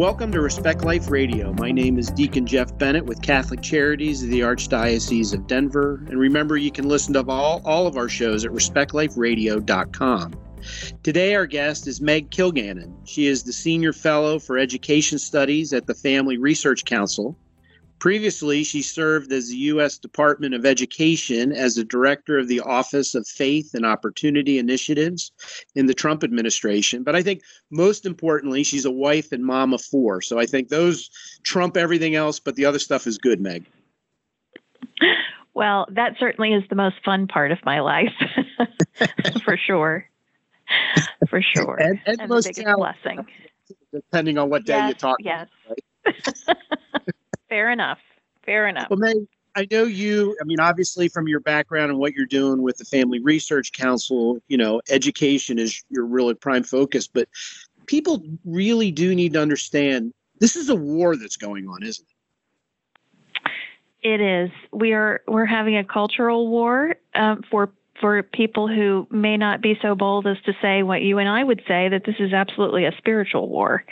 Welcome 0.00 0.32
to 0.32 0.40
Respect 0.40 0.82
Life 0.82 1.10
Radio. 1.10 1.52
My 1.52 1.70
name 1.70 1.98
is 1.98 2.08
Deacon 2.08 2.46
Jeff 2.46 2.78
Bennett 2.78 3.04
with 3.04 3.20
Catholic 3.20 3.60
Charities 3.60 4.22
of 4.22 4.30
the 4.30 4.40
Archdiocese 4.40 5.34
of 5.34 5.46
Denver. 5.46 6.02
And 6.08 6.18
remember, 6.18 6.56
you 6.56 6.72
can 6.72 6.88
listen 6.88 7.12
to 7.12 7.24
all, 7.28 7.60
all 7.66 7.86
of 7.86 7.98
our 7.98 8.08
shows 8.08 8.46
at 8.46 8.50
respectliferadio.com. 8.50 10.34
Today, 11.02 11.34
our 11.34 11.44
guest 11.44 11.86
is 11.86 12.00
Meg 12.00 12.30
Kilgannon. 12.30 12.94
She 13.04 13.26
is 13.26 13.42
the 13.42 13.52
Senior 13.52 13.92
Fellow 13.92 14.38
for 14.38 14.56
Education 14.56 15.18
Studies 15.18 15.74
at 15.74 15.86
the 15.86 15.94
Family 15.94 16.38
Research 16.38 16.86
Council 16.86 17.36
Previously, 18.00 18.64
she 18.64 18.80
served 18.80 19.30
as 19.30 19.50
the 19.50 19.56
U.S. 19.56 19.98
Department 19.98 20.54
of 20.54 20.64
Education 20.64 21.52
as 21.52 21.74
the 21.74 21.84
director 21.84 22.38
of 22.38 22.48
the 22.48 22.60
Office 22.60 23.14
of 23.14 23.26
Faith 23.28 23.74
and 23.74 23.84
Opportunity 23.84 24.58
Initiatives 24.58 25.30
in 25.74 25.84
the 25.84 25.92
Trump 25.92 26.24
administration. 26.24 27.02
But 27.02 27.14
I 27.14 27.22
think 27.22 27.42
most 27.70 28.06
importantly, 28.06 28.62
she's 28.62 28.86
a 28.86 28.90
wife 28.90 29.32
and 29.32 29.44
mom 29.44 29.74
of 29.74 29.82
four. 29.82 30.22
So 30.22 30.38
I 30.38 30.46
think 30.46 30.68
those 30.68 31.10
trump 31.42 31.76
everything 31.76 32.14
else, 32.14 32.40
but 32.40 32.56
the 32.56 32.64
other 32.64 32.78
stuff 32.78 33.06
is 33.06 33.18
good, 33.18 33.38
Meg. 33.38 33.66
Well, 35.52 35.86
that 35.90 36.14
certainly 36.18 36.54
is 36.54 36.64
the 36.70 36.76
most 36.76 36.96
fun 37.04 37.26
part 37.26 37.52
of 37.52 37.58
my 37.66 37.80
life, 37.80 38.14
for 39.44 39.58
sure. 39.58 40.08
For 41.28 41.42
sure. 41.42 41.76
And, 41.78 42.00
and, 42.06 42.20
and 42.20 42.30
the 42.30 42.42
biggest 42.42 42.76
blessing. 42.76 43.26
Depending 43.92 44.38
on 44.38 44.48
what 44.48 44.64
day 44.64 44.78
yes, 44.78 44.88
you 44.88 44.94
talk. 44.94 45.18
Yes. 45.20 45.48
Right? 45.68 46.56
Fair 47.60 47.70
enough. 47.70 47.98
Fair 48.46 48.68
enough. 48.68 48.88
Well, 48.88 48.98
Meg, 48.98 49.18
I 49.54 49.66
know 49.70 49.84
you, 49.84 50.34
I 50.40 50.44
mean, 50.44 50.60
obviously 50.60 51.08
from 51.08 51.28
your 51.28 51.40
background 51.40 51.90
and 51.90 51.98
what 51.98 52.14
you're 52.14 52.24
doing 52.24 52.62
with 52.62 52.78
the 52.78 52.86
Family 52.86 53.20
Research 53.20 53.72
Council, 53.72 54.38
you 54.48 54.56
know, 54.56 54.80
education 54.88 55.58
is 55.58 55.84
your 55.90 56.06
really 56.06 56.32
prime 56.32 56.62
focus, 56.62 57.06
but 57.06 57.28
people 57.84 58.24
really 58.46 58.90
do 58.90 59.14
need 59.14 59.34
to 59.34 59.42
understand 59.42 60.14
this 60.38 60.56
is 60.56 60.70
a 60.70 60.74
war 60.74 61.16
that's 61.16 61.36
going 61.36 61.68
on, 61.68 61.82
isn't 61.82 62.06
it? 63.42 63.50
It 64.02 64.22
is. 64.22 64.50
We 64.72 64.94
are 64.94 65.20
we're 65.28 65.44
having 65.44 65.76
a 65.76 65.84
cultural 65.84 66.48
war 66.48 66.94
um, 67.14 67.44
for 67.50 67.70
for 68.00 68.22
people 68.22 68.68
who 68.68 69.06
may 69.10 69.36
not 69.36 69.60
be 69.60 69.78
so 69.82 69.94
bold 69.94 70.26
as 70.26 70.36
to 70.46 70.52
say 70.62 70.82
what 70.82 71.02
you 71.02 71.18
and 71.18 71.28
I 71.28 71.44
would 71.44 71.62
say 71.68 71.88
that 71.88 72.04
this 72.04 72.16
is 72.18 72.32
absolutely 72.32 72.84
a 72.86 72.92
spiritual 72.98 73.48
war. 73.48 73.84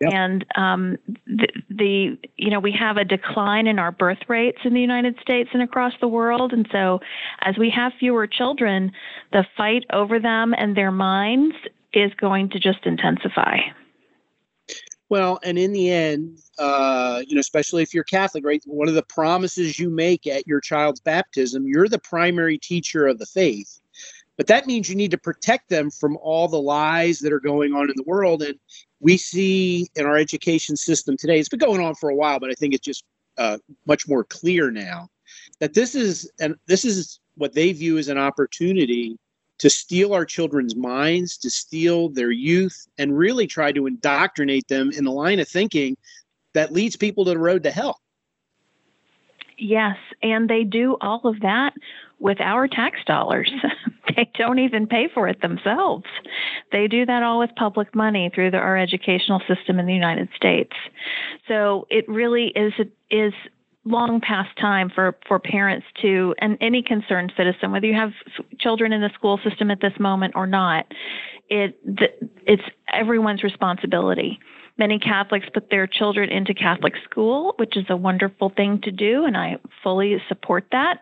Yep. 0.00 0.12
And 0.12 0.46
um, 0.56 0.98
the, 1.26 1.48
the, 1.70 2.18
you 2.36 2.50
know, 2.50 2.60
we 2.60 2.72
have 2.72 2.96
a 2.96 3.04
decline 3.04 3.66
in 3.66 3.78
our 3.78 3.92
birth 3.92 4.18
rates 4.28 4.58
in 4.64 4.74
the 4.74 4.80
United 4.80 5.18
States 5.20 5.50
and 5.52 5.62
across 5.62 5.92
the 6.00 6.08
world. 6.08 6.52
And 6.52 6.68
so 6.72 7.00
as 7.42 7.56
we 7.56 7.70
have 7.70 7.92
fewer 7.98 8.26
children, 8.26 8.92
the 9.32 9.44
fight 9.56 9.84
over 9.92 10.18
them 10.18 10.54
and 10.56 10.76
their 10.76 10.90
minds 10.90 11.54
is 11.92 12.12
going 12.14 12.50
to 12.50 12.58
just 12.58 12.84
intensify. 12.84 13.58
Well, 15.14 15.38
and 15.44 15.56
in 15.56 15.72
the 15.72 15.92
end, 15.92 16.40
uh, 16.58 17.22
you 17.24 17.36
know, 17.36 17.40
especially 17.40 17.84
if 17.84 17.94
you're 17.94 18.02
Catholic, 18.02 18.44
right? 18.44 18.60
One 18.66 18.88
of 18.88 18.94
the 18.94 19.04
promises 19.04 19.78
you 19.78 19.88
make 19.88 20.26
at 20.26 20.44
your 20.44 20.60
child's 20.60 20.98
baptism, 20.98 21.68
you're 21.68 21.86
the 21.86 22.00
primary 22.00 22.58
teacher 22.58 23.06
of 23.06 23.20
the 23.20 23.26
faith. 23.26 23.78
But 24.36 24.48
that 24.48 24.66
means 24.66 24.88
you 24.88 24.96
need 24.96 25.12
to 25.12 25.16
protect 25.16 25.68
them 25.68 25.92
from 25.92 26.18
all 26.20 26.48
the 26.48 26.60
lies 26.60 27.20
that 27.20 27.32
are 27.32 27.38
going 27.38 27.74
on 27.74 27.90
in 27.90 27.94
the 27.94 28.02
world. 28.02 28.42
And 28.42 28.58
we 28.98 29.16
see 29.16 29.86
in 29.94 30.04
our 30.04 30.16
education 30.16 30.76
system 30.76 31.16
today, 31.16 31.38
it's 31.38 31.48
been 31.48 31.60
going 31.60 31.80
on 31.80 31.94
for 31.94 32.10
a 32.10 32.16
while, 32.16 32.40
but 32.40 32.50
I 32.50 32.54
think 32.54 32.74
it's 32.74 32.84
just 32.84 33.04
uh, 33.38 33.58
much 33.86 34.08
more 34.08 34.24
clear 34.24 34.72
now 34.72 35.08
that 35.60 35.74
this 35.74 35.94
is 35.94 36.28
and 36.40 36.56
this 36.66 36.84
is 36.84 37.20
what 37.36 37.52
they 37.52 37.72
view 37.72 37.98
as 37.98 38.08
an 38.08 38.18
opportunity 38.18 39.16
to 39.58 39.70
steal 39.70 40.12
our 40.12 40.24
children's 40.24 40.74
minds, 40.74 41.36
to 41.38 41.50
steal 41.50 42.08
their 42.08 42.30
youth, 42.30 42.86
and 42.98 43.16
really 43.16 43.46
try 43.46 43.72
to 43.72 43.86
indoctrinate 43.86 44.68
them 44.68 44.90
in 44.90 45.04
the 45.04 45.12
line 45.12 45.38
of 45.38 45.48
thinking 45.48 45.96
that 46.54 46.72
leads 46.72 46.96
people 46.96 47.24
to 47.24 47.30
the 47.30 47.38
road 47.38 47.62
to 47.62 47.70
hell. 47.70 48.00
Yes, 49.56 49.96
and 50.22 50.48
they 50.48 50.64
do 50.64 50.96
all 51.00 51.20
of 51.24 51.40
that 51.40 51.74
with 52.18 52.40
our 52.40 52.66
tax 52.66 52.98
dollars. 53.06 53.52
they 54.16 54.30
don't 54.34 54.58
even 54.58 54.86
pay 54.86 55.08
for 55.12 55.28
it 55.28 55.42
themselves. 55.42 56.04
They 56.72 56.88
do 56.88 57.06
that 57.06 57.22
all 57.22 57.38
with 57.38 57.50
public 57.56 57.94
money 57.94 58.30
through 58.34 58.50
the, 58.50 58.58
our 58.58 58.76
educational 58.76 59.40
system 59.46 59.78
in 59.78 59.86
the 59.86 59.94
United 59.94 60.28
States. 60.34 60.72
So 61.46 61.86
it 61.90 62.08
really 62.08 62.48
is 62.56 62.72
is 63.10 63.32
long 63.84 64.20
past 64.20 64.50
time 64.58 64.90
for, 64.94 65.16
for 65.28 65.38
parents 65.38 65.86
to, 66.02 66.34
and 66.38 66.56
any 66.60 66.82
concerned 66.82 67.32
citizen, 67.36 67.70
whether 67.70 67.86
you 67.86 67.94
have 67.94 68.12
children 68.58 68.92
in 68.92 69.00
the 69.00 69.10
school 69.14 69.38
system 69.48 69.70
at 69.70 69.80
this 69.80 69.92
moment 70.00 70.34
or 70.36 70.46
not, 70.46 70.86
it, 71.50 71.78
it's 72.46 72.62
everyone's 72.92 73.42
responsibility. 73.42 74.38
Many 74.78 74.98
Catholics 74.98 75.46
put 75.52 75.70
their 75.70 75.86
children 75.86 76.30
into 76.30 76.54
Catholic 76.54 76.94
school, 77.08 77.54
which 77.58 77.76
is 77.76 77.84
a 77.88 77.96
wonderful 77.96 78.50
thing 78.56 78.80
to 78.82 78.90
do, 78.90 79.24
and 79.24 79.36
I 79.36 79.58
fully 79.82 80.16
support 80.28 80.66
that. 80.72 81.00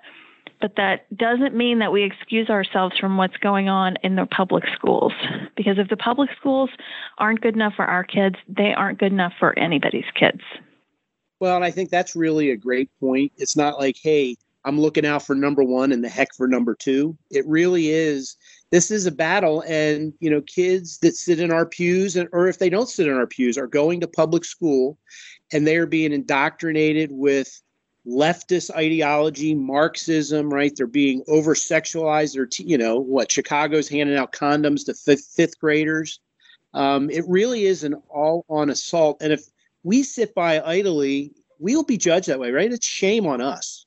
But 0.61 0.77
that 0.77 1.17
doesn't 1.17 1.57
mean 1.57 1.79
that 1.81 1.91
we 1.91 2.05
excuse 2.05 2.49
ourselves 2.49 2.97
from 2.99 3.17
what's 3.17 3.37
going 3.39 3.69
on 3.69 3.97
in 4.05 4.15
the 4.15 4.27
public 4.27 4.65
schools. 4.75 5.13
Because 5.57 5.79
if 5.79 5.89
the 5.89 5.97
public 5.97 6.31
schools 6.39 6.71
aren't 7.19 7.41
good 7.41 7.55
enough 7.55 7.73
for 7.75 7.85
our 7.85 8.05
kids, 8.05 8.37
they 8.49 8.73
aren't 8.77 8.99
good 8.99 9.11
enough 9.11 9.33
for 9.41 9.59
anybody's 9.59 10.05
kids. 10.15 10.43
Well, 11.43 11.57
and 11.57 11.65
I 11.65 11.73
think 11.73 11.91
that's 11.91 12.15
really 12.15 12.53
a 12.53 12.57
great 12.57 12.89
point. 13.01 13.33
It's 13.37 13.57
not 13.57 13.77
like, 13.77 13.97
hey, 14.01 14.37
I'm 14.65 14.81
looking 14.81 15.05
out 15.05 15.25
for 15.25 15.35
number 15.35 15.65
one 15.65 15.91
and 15.91 16.05
the 16.05 16.09
heck 16.09 16.33
for 16.37 16.47
number 16.47 16.73
two. 16.73 17.19
It 17.33 17.45
really 17.49 17.89
is. 17.89 18.37
This 18.71 18.93
is 18.93 19.07
a 19.07 19.11
battle, 19.11 19.65
and 19.67 20.13
you 20.21 20.31
know, 20.31 20.41
kids 20.43 20.99
that 20.99 21.17
sit 21.17 21.41
in 21.41 21.51
our 21.51 21.67
pews, 21.67 22.15
and 22.15 22.29
or 22.31 22.47
if 22.47 22.61
they 22.61 22.71
don't 22.71 22.89
sit 22.89 23.09
in 23.09 23.15
our 23.15 23.27
pews, 23.27 23.59
are 23.59 23.67
going 23.67 23.99
to 24.03 24.07
public 24.07 24.45
school, 24.45 24.97
and 25.53 25.67
they 25.67 25.79
are 25.79 25.87
being 25.87 26.13
indoctrinated 26.13 27.11
with 27.11 27.61
leftist 28.07 28.73
ideology, 28.77 29.53
Marxism. 29.53 30.49
Right? 30.49 30.73
They're 30.77 30.87
being 30.87 31.25
over 31.27 31.57
sexualized. 31.57 32.51
T- 32.53 32.63
you 32.63 32.79
know, 32.79 33.01
what 33.01 33.33
Chicago's 33.33 33.89
handing 33.89 34.17
out 34.17 34.33
condoms 34.33 34.87
to 34.87 34.95
fifth, 34.95 35.33
fifth 35.35 35.59
graders. 35.59 36.21
Um, 36.73 37.11
it 37.11 37.25
really 37.27 37.65
is 37.65 37.83
an 37.83 37.95
all-on 38.11 38.71
assault, 38.71 39.21
and 39.21 39.33
if 39.33 39.43
we 39.83 40.03
sit 40.03 40.35
by 40.35 40.61
idly, 40.61 41.33
we'll 41.59 41.85
be 41.85 41.97
judged 41.97 42.29
that 42.29 42.41
way, 42.41 42.51
right? 42.51 42.73
It's 42.73 42.87
shame 42.87 43.27
on 43.27 43.41
us. 43.41 43.87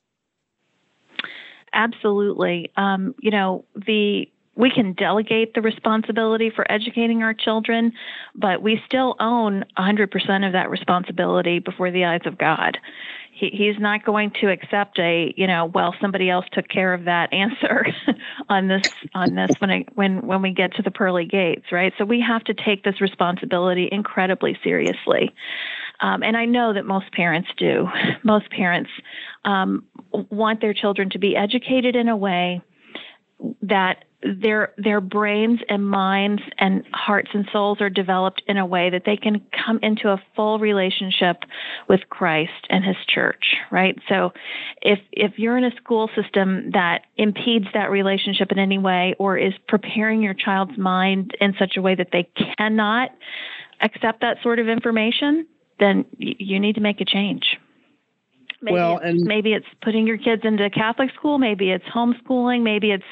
Absolutely. 1.72 2.70
Um, 2.76 3.14
you 3.20 3.30
know, 3.30 3.64
the 3.74 4.28
we 4.56 4.70
can 4.70 4.94
delegate 4.94 5.54
the 5.54 5.60
responsibility 5.60 6.50
for 6.50 6.70
educating 6.72 7.22
our 7.22 7.34
children, 7.34 7.92
but 8.34 8.62
we 8.62 8.80
still 8.86 9.14
own 9.20 9.64
100% 9.78 10.46
of 10.46 10.52
that 10.52 10.70
responsibility 10.70 11.58
before 11.58 11.90
the 11.90 12.06
eyes 12.06 12.22
of 12.24 12.38
God. 12.38 12.78
He, 13.32 13.50
he's 13.50 13.78
not 13.78 14.02
going 14.02 14.30
to 14.40 14.50
accept 14.50 14.98
a, 14.98 15.34
you 15.36 15.46
know, 15.46 15.66
well, 15.66 15.94
somebody 16.00 16.30
else 16.30 16.46
took 16.52 16.68
care 16.68 16.94
of 16.94 17.04
that 17.04 17.30
answer 17.34 17.86
on 18.48 18.68
this 18.68 18.88
on 19.14 19.34
this 19.34 19.50
when 19.58 19.70
it, 19.70 19.88
when 19.94 20.26
when 20.26 20.40
we 20.40 20.52
get 20.52 20.74
to 20.76 20.82
the 20.82 20.90
pearly 20.90 21.26
gates, 21.26 21.66
right? 21.70 21.92
So 21.98 22.06
we 22.06 22.18
have 22.22 22.42
to 22.44 22.54
take 22.54 22.82
this 22.82 22.98
responsibility 23.02 23.90
incredibly 23.92 24.58
seriously. 24.64 25.34
Um, 26.00 26.22
and 26.22 26.36
I 26.36 26.44
know 26.44 26.72
that 26.72 26.84
most 26.84 27.10
parents 27.12 27.48
do. 27.56 27.88
Most 28.22 28.50
parents 28.50 28.90
um, 29.44 29.84
want 30.12 30.60
their 30.60 30.74
children 30.74 31.10
to 31.10 31.18
be 31.18 31.36
educated 31.36 31.94
in 31.94 32.08
a 32.08 32.16
way 32.16 32.60
that 33.62 34.04
their 34.22 34.72
their 34.78 35.00
brains 35.00 35.60
and 35.68 35.88
minds 35.88 36.42
and 36.58 36.84
hearts 36.92 37.28
and 37.34 37.46
souls 37.52 37.80
are 37.80 37.90
developed 37.90 38.42
in 38.46 38.56
a 38.56 38.64
way 38.64 38.90
that 38.90 39.02
they 39.04 39.16
can 39.16 39.44
come 39.64 39.78
into 39.82 40.08
a 40.08 40.20
full 40.34 40.58
relationship 40.58 41.42
with 41.88 42.00
Christ 42.08 42.66
and 42.70 42.84
his 42.84 42.96
church 43.06 43.54
right 43.70 43.96
so 44.08 44.32
if 44.80 44.98
if 45.12 45.38
you're 45.38 45.58
in 45.58 45.64
a 45.64 45.76
school 45.76 46.08
system 46.20 46.70
that 46.72 47.02
impedes 47.16 47.66
that 47.74 47.90
relationship 47.90 48.50
in 48.50 48.58
any 48.58 48.78
way 48.78 49.14
or 49.18 49.36
is 49.36 49.52
preparing 49.68 50.22
your 50.22 50.34
child's 50.34 50.78
mind 50.78 51.36
in 51.40 51.54
such 51.58 51.76
a 51.76 51.82
way 51.82 51.94
that 51.94 52.08
they 52.10 52.28
cannot 52.56 53.10
accept 53.82 54.22
that 54.22 54.38
sort 54.42 54.58
of 54.58 54.66
information 54.66 55.46
then 55.78 56.04
you 56.18 56.58
need 56.60 56.74
to 56.74 56.80
make 56.80 57.00
a 57.00 57.04
change. 57.04 57.58
Maybe 58.62 58.74
well, 58.74 58.98
and 58.98 59.20
maybe 59.20 59.52
it's 59.52 59.66
putting 59.82 60.06
your 60.06 60.16
kids 60.16 60.42
into 60.44 60.70
Catholic 60.70 61.10
school. 61.14 61.38
Maybe 61.38 61.70
it's 61.70 61.84
homeschooling. 61.84 62.62
Maybe 62.62 62.90
it's 62.90 63.04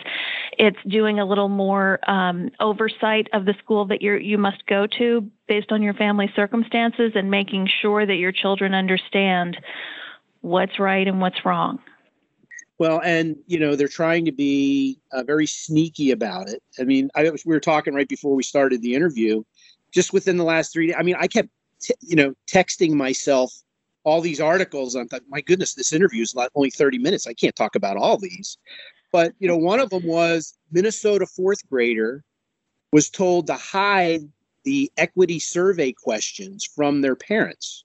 it's 0.58 0.78
doing 0.88 1.20
a 1.20 1.26
little 1.26 1.50
more 1.50 1.98
um, 2.10 2.50
oversight 2.60 3.28
of 3.32 3.44
the 3.44 3.54
school 3.62 3.84
that 3.86 4.00
you 4.00 4.14
you 4.14 4.38
must 4.38 4.64
go 4.66 4.86
to 4.98 5.30
based 5.46 5.70
on 5.70 5.82
your 5.82 5.94
family 5.94 6.30
circumstances, 6.34 7.12
and 7.14 7.30
making 7.30 7.68
sure 7.82 8.06
that 8.06 8.14
your 8.14 8.32
children 8.32 8.74
understand 8.74 9.58
what's 10.40 10.78
right 10.78 11.06
and 11.06 11.20
what's 11.20 11.44
wrong. 11.44 11.78
Well, 12.78 13.00
and 13.04 13.36
you 13.46 13.58
know 13.58 13.76
they're 13.76 13.86
trying 13.86 14.24
to 14.24 14.32
be 14.32 14.98
uh, 15.12 15.24
very 15.24 15.46
sneaky 15.46 16.10
about 16.10 16.48
it. 16.48 16.62
I 16.80 16.84
mean, 16.84 17.10
I 17.14 17.28
was, 17.28 17.44
we 17.44 17.54
were 17.54 17.60
talking 17.60 17.94
right 17.94 18.08
before 18.08 18.34
we 18.34 18.42
started 18.42 18.80
the 18.80 18.94
interview. 18.94 19.42
Just 19.92 20.12
within 20.12 20.38
the 20.38 20.44
last 20.44 20.72
three 20.72 20.88
days, 20.88 20.96
I 20.98 21.02
mean, 21.02 21.16
I 21.18 21.28
kept 21.28 21.50
t- 21.80 21.94
you 22.00 22.16
know, 22.16 22.34
texting 22.46 22.92
myself 22.92 23.52
all 24.04 24.20
these 24.20 24.40
articles. 24.40 24.94
I'm 24.94 25.08
like, 25.10 25.22
my 25.28 25.40
goodness, 25.40 25.74
this 25.74 25.92
interview 25.92 26.22
is 26.22 26.34
not 26.34 26.50
only 26.54 26.70
30 26.70 26.98
minutes. 26.98 27.26
I 27.26 27.34
can't 27.34 27.56
talk 27.56 27.74
about 27.74 27.96
all 27.96 28.18
these. 28.18 28.58
But, 29.12 29.32
you 29.38 29.48
know, 29.48 29.56
one 29.56 29.80
of 29.80 29.90
them 29.90 30.04
was 30.04 30.58
Minnesota 30.72 31.26
fourth 31.26 31.66
grader 31.68 32.24
was 32.92 33.10
told 33.10 33.46
to 33.46 33.54
hide 33.54 34.20
the 34.64 34.90
equity 34.96 35.38
survey 35.38 35.92
questions 35.92 36.64
from 36.64 37.00
their 37.00 37.16
parents. 37.16 37.84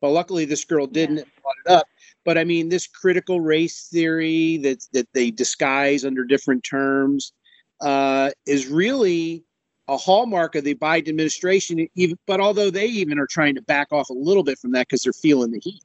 Well, 0.00 0.12
luckily 0.12 0.44
this 0.44 0.64
girl 0.64 0.86
didn't 0.86 1.18
yes. 1.18 1.26
brought 1.40 1.56
it 1.64 1.80
up. 1.80 1.86
But 2.24 2.38
I 2.38 2.44
mean, 2.44 2.68
this 2.68 2.86
critical 2.86 3.40
race 3.40 3.88
theory 3.88 4.58
that 4.58 4.86
that 4.92 5.08
they 5.12 5.30
disguise 5.30 6.04
under 6.04 6.24
different 6.24 6.64
terms 6.64 7.32
uh, 7.80 8.30
is 8.46 8.66
really 8.66 9.44
a 9.88 9.96
hallmark 9.96 10.54
of 10.54 10.64
the 10.64 10.74
Biden 10.74 11.08
administration. 11.08 11.88
Even, 11.94 12.18
but 12.26 12.40
although 12.40 12.70
they 12.70 12.86
even 12.86 13.18
are 13.18 13.26
trying 13.26 13.54
to 13.54 13.62
back 13.62 13.88
off 13.92 14.10
a 14.10 14.14
little 14.14 14.42
bit 14.42 14.58
from 14.58 14.72
that 14.72 14.88
because 14.88 15.02
they're 15.02 15.12
feeling 15.12 15.52
the 15.52 15.60
heat. 15.60 15.82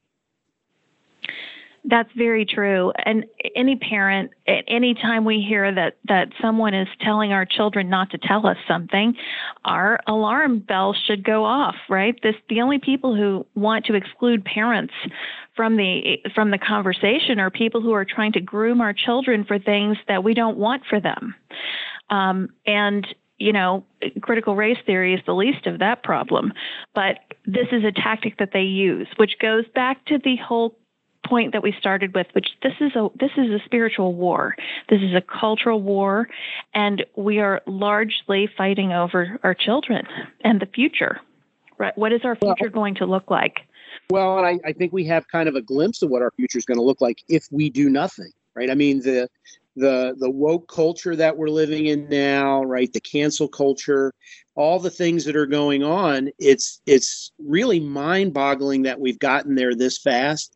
That's 1.85 2.09
very 2.15 2.45
true. 2.45 2.91
And 3.05 3.25
any 3.55 3.77
parent, 3.77 4.31
at 4.47 4.65
any 4.67 4.93
time 4.93 5.23
we 5.23 5.41
hear 5.41 5.73
that 5.73 5.95
that 6.07 6.29
someone 6.41 6.73
is 6.73 6.87
telling 7.01 7.31
our 7.31 7.45
children 7.45 7.89
not 7.89 8.11
to 8.11 8.17
tell 8.17 8.45
us 8.45 8.57
something, 8.67 9.15
our 9.63 9.99
alarm 10.05 10.59
bell 10.59 10.93
should 11.07 11.23
go 11.23 11.45
off, 11.45 11.75
right? 11.89 12.15
This 12.21 12.35
the 12.49 12.61
only 12.61 12.79
people 12.79 13.15
who 13.15 13.45
want 13.55 13.85
to 13.85 13.93
exclude 13.93 14.43
parents 14.43 14.93
from 15.55 15.77
the 15.77 16.19
from 16.35 16.51
the 16.51 16.57
conversation 16.57 17.39
are 17.39 17.49
people 17.49 17.81
who 17.81 17.93
are 17.93 18.05
trying 18.05 18.33
to 18.33 18.41
groom 18.41 18.81
our 18.81 18.93
children 18.93 19.45
for 19.45 19.57
things 19.57 19.97
that 20.07 20.23
we 20.23 20.33
don't 20.33 20.57
want 20.57 20.83
for 20.89 20.99
them. 20.99 21.33
Um, 22.09 22.49
and 22.65 23.07
you 23.39 23.53
know, 23.53 23.83
critical 24.21 24.55
race 24.55 24.77
theory 24.85 25.13
is 25.13 25.21
the 25.25 25.33
least 25.33 25.65
of 25.65 25.79
that 25.79 26.03
problem. 26.03 26.53
But 26.93 27.19
this 27.45 27.67
is 27.71 27.83
a 27.83 27.91
tactic 27.91 28.37
that 28.37 28.51
they 28.53 28.61
use, 28.61 29.07
which 29.17 29.39
goes 29.39 29.65
back 29.73 30.05
to 30.05 30.17
the 30.17 30.35
whole 30.35 30.75
point 31.25 31.53
that 31.53 31.63
we 31.63 31.73
started 31.79 32.13
with, 32.13 32.27
which 32.33 32.47
this 32.63 32.73
is 32.81 32.95
a 32.95 33.09
this 33.19 33.31
is 33.37 33.49
a 33.49 33.59
spiritual 33.65 34.13
war. 34.13 34.55
This 34.89 35.01
is 35.01 35.13
a 35.15 35.21
cultural 35.21 35.81
war, 35.81 36.27
and 36.73 37.05
we 37.15 37.39
are 37.39 37.61
largely 37.65 38.49
fighting 38.57 38.91
over 38.91 39.39
our 39.43 39.53
children 39.53 40.05
and 40.43 40.59
the 40.59 40.65
future. 40.65 41.19
Right? 41.77 41.97
What 41.97 42.11
is 42.11 42.21
our 42.25 42.35
future 42.35 42.55
well, 42.63 42.71
going 42.71 42.95
to 42.95 43.05
look 43.05 43.31
like? 43.31 43.61
Well, 44.09 44.37
and 44.37 44.45
I, 44.45 44.69
I 44.69 44.73
think 44.73 44.91
we 44.91 45.05
have 45.05 45.27
kind 45.29 45.47
of 45.47 45.55
a 45.55 45.61
glimpse 45.61 46.01
of 46.01 46.09
what 46.09 46.21
our 46.21 46.31
future 46.31 46.57
is 46.57 46.65
going 46.65 46.77
to 46.77 46.83
look 46.83 46.99
like 46.99 47.23
if 47.29 47.47
we 47.51 47.69
do 47.69 47.89
nothing. 47.89 48.31
Right? 48.55 48.69
I 48.69 48.75
mean 48.75 48.99
the 48.99 49.29
the 49.79 50.15
the 50.19 50.29
woke 50.29 50.67
culture 50.67 51.15
that 51.15 51.37
we're 51.37 51.49
living 51.49 51.87
in 51.87 52.07
now, 52.09 52.63
right? 52.63 52.91
The 52.91 52.99
cancel 52.99 53.47
culture, 53.47 54.13
all 54.55 54.79
the 54.79 54.91
things 54.91 55.25
that 55.25 55.35
are 55.35 55.45
going 55.47 55.83
on. 55.83 56.29
It's 56.37 56.81
it's 56.85 57.31
really 57.39 57.79
mind-boggling 57.79 58.83
that 58.83 58.99
we've 58.99 59.19
gotten 59.19 59.55
there 59.55 59.75
this 59.75 59.97
fast 59.97 60.55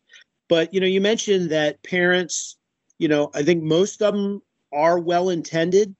but 0.53 0.73
you 0.73 0.79
know, 0.79 0.85
you 0.85 1.01
mentioned 1.01 1.49
that 1.49 1.81
parents, 1.83 2.57
you 2.99 3.07
know, 3.07 3.31
I 3.33 3.43
think 3.43 3.63
most 3.63 4.01
of 4.01 4.13
them 4.13 4.41
are 4.71 4.99
well 4.99 5.29
intended, 5.29 5.95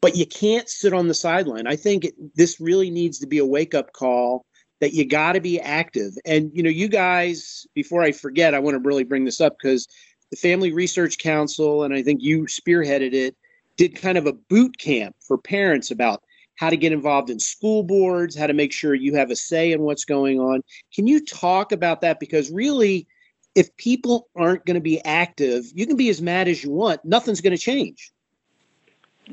but 0.00 0.16
you 0.16 0.26
can't 0.26 0.68
sit 0.68 0.92
on 0.92 1.08
the 1.08 1.14
sideline. 1.14 1.66
I 1.66 1.76
think 1.76 2.06
it, 2.06 2.14
this 2.34 2.60
really 2.60 2.90
needs 2.90 3.18
to 3.18 3.26
be 3.26 3.38
a 3.38 3.44
wake 3.44 3.74
up 3.74 3.92
call 3.92 4.46
that 4.80 4.94
you 4.94 5.06
got 5.06 5.32
to 5.32 5.40
be 5.40 5.60
active. 5.60 6.12
And 6.24 6.50
you 6.54 6.62
know, 6.62 6.70
you 6.70 6.88
guys, 6.88 7.66
before 7.74 8.02
I 8.02 8.12
forget, 8.12 8.54
I 8.54 8.60
want 8.60 8.74
to 8.74 8.88
really 8.88 9.04
bring 9.04 9.24
this 9.24 9.40
up 9.40 9.56
because 9.60 9.86
the 10.32 10.36
Family 10.38 10.72
Research 10.72 11.18
Council, 11.18 11.84
and 11.84 11.92
I 11.94 12.02
think 12.02 12.22
you 12.22 12.44
spearheaded 12.44 13.12
it, 13.12 13.36
did 13.76 13.94
kind 13.94 14.16
of 14.16 14.26
a 14.26 14.32
boot 14.32 14.78
camp 14.78 15.14
for 15.20 15.36
parents 15.36 15.90
about 15.90 16.22
how 16.56 16.70
to 16.70 16.76
get 16.76 16.90
involved 16.90 17.28
in 17.28 17.38
school 17.38 17.82
boards, 17.82 18.34
how 18.34 18.46
to 18.46 18.54
make 18.54 18.72
sure 18.72 18.94
you 18.94 19.14
have 19.14 19.30
a 19.30 19.36
say 19.36 19.72
in 19.72 19.82
what's 19.82 20.06
going 20.06 20.40
on. 20.40 20.62
Can 20.94 21.06
you 21.06 21.22
talk 21.22 21.70
about 21.70 22.00
that? 22.00 22.18
Because 22.18 22.50
really, 22.50 23.06
if 23.54 23.76
people 23.76 24.28
aren't 24.34 24.64
going 24.64 24.74
to 24.74 24.80
be 24.80 25.04
active, 25.04 25.66
you 25.74 25.86
can 25.86 25.96
be 25.96 26.08
as 26.08 26.22
mad 26.22 26.48
as 26.48 26.64
you 26.64 26.70
want. 26.70 27.04
Nothing's 27.04 27.42
going 27.42 27.54
to 27.54 27.62
change. 27.62 28.10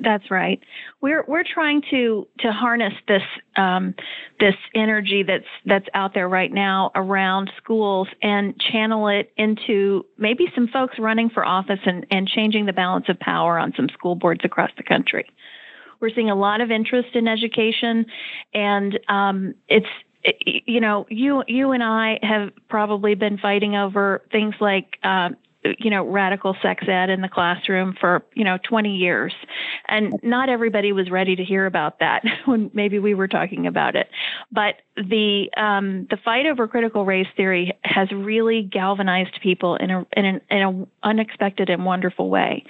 That's 0.02 0.30
right. 0.30 0.60
We're 1.02 1.24
we're 1.28 1.44
trying 1.44 1.82
to 1.90 2.28
to 2.40 2.52
harness 2.52 2.94
this 3.08 3.24
um, 3.58 3.96
this 4.40 4.56
energy 4.76 5.24
that's 5.24 5.46
that's 5.66 5.88
out 5.94 6.14
there 6.14 6.30
right 6.30 6.52
now 6.52 6.92
around 6.96 7.52
schools 7.62 8.08
and 8.22 8.60
channel 8.72 9.08
it 9.08 9.32
into 9.36 10.06
maybe 10.18 10.46
some 10.54 10.68
folks 10.68 11.00
running 11.00 11.30
for 11.30 11.44
office 11.44 11.80
and, 11.86 12.06
and 12.12 12.28
changing 12.28 12.66
the 12.66 12.74
balance 12.74 13.06
of 13.10 13.20
power 13.20 13.58
on 13.58 13.74
some 13.76 13.90
school 13.90 14.16
boards 14.16 14.42
across 14.44 14.70
the 14.78 14.84
country. 14.84 15.26
We're 16.00 16.12
seeing 16.14 16.30
a 16.30 16.36
lot 16.36 16.62
of 16.62 16.72
interest 16.72 17.10
in 17.16 17.28
education, 17.28 18.06
and 18.54 19.00
um, 19.10 19.56
it's 19.68 19.88
you 20.46 20.82
know, 20.82 21.06
you 21.10 21.44
you 21.48 21.72
and 21.72 21.84
I 21.84 22.20
have 22.22 22.52
probably 22.70 23.16
been 23.16 23.38
fighting 23.38 23.76
over 23.76 24.22
things 24.32 24.56
like 24.60 24.98
uh, 25.04 25.30
you 25.64 25.90
know, 25.90 26.06
radical 26.06 26.56
sex 26.62 26.86
ed 26.88 27.10
in 27.10 27.22
the 27.22 27.28
classroom 27.28 27.96
for, 28.00 28.24
you 28.34 28.44
know, 28.44 28.58
20 28.68 28.96
years. 28.96 29.34
And 29.88 30.14
not 30.24 30.50
everybody 30.50 30.92
was 30.94 31.12
ready 31.12 31.36
to 31.36 31.44
hear 31.44 31.66
about 31.66 32.00
that 32.00 32.24
when 32.46 32.72
maybe 32.74 33.00
we 33.00 33.14
were 33.14 33.28
talking 33.28 33.68
about 33.68 33.96
it. 33.96 34.10
But 34.52 34.76
the 34.96 35.50
um, 35.58 36.08
the 36.10 36.18
fight 36.24 36.46
over 36.46 36.68
critical 36.68 37.06
race 37.06 37.28
theory 37.38 37.78
has 37.84 38.12
really 38.12 38.64
galvanized 38.64 39.40
people 39.42 39.76
in 39.76 39.92
a 39.92 40.06
in 40.16 40.26
an 40.26 40.42
in 40.50 40.62
a 40.62 41.08
unexpected 41.08 41.70
and 41.70 41.86
wonderful 41.86 42.30
way. 42.30 42.64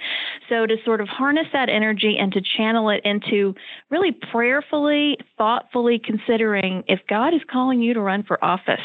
So 0.48 0.66
to 0.66 0.76
sort 0.84 1.00
of 1.00 1.08
harness 1.08 1.46
that 1.52 1.68
energy 1.68 2.16
and 2.18 2.32
to 2.32 2.40
channel 2.40 2.90
it 2.90 3.00
into 3.04 3.54
really 3.90 4.12
prayerfully, 4.32 5.18
thoughtfully 5.38 6.00
considering 6.04 6.84
if 6.86 7.00
God 7.08 7.34
is 7.34 7.40
calling 7.50 7.80
you 7.80 7.94
to 7.94 8.00
run 8.00 8.22
for 8.22 8.42
office, 8.44 8.80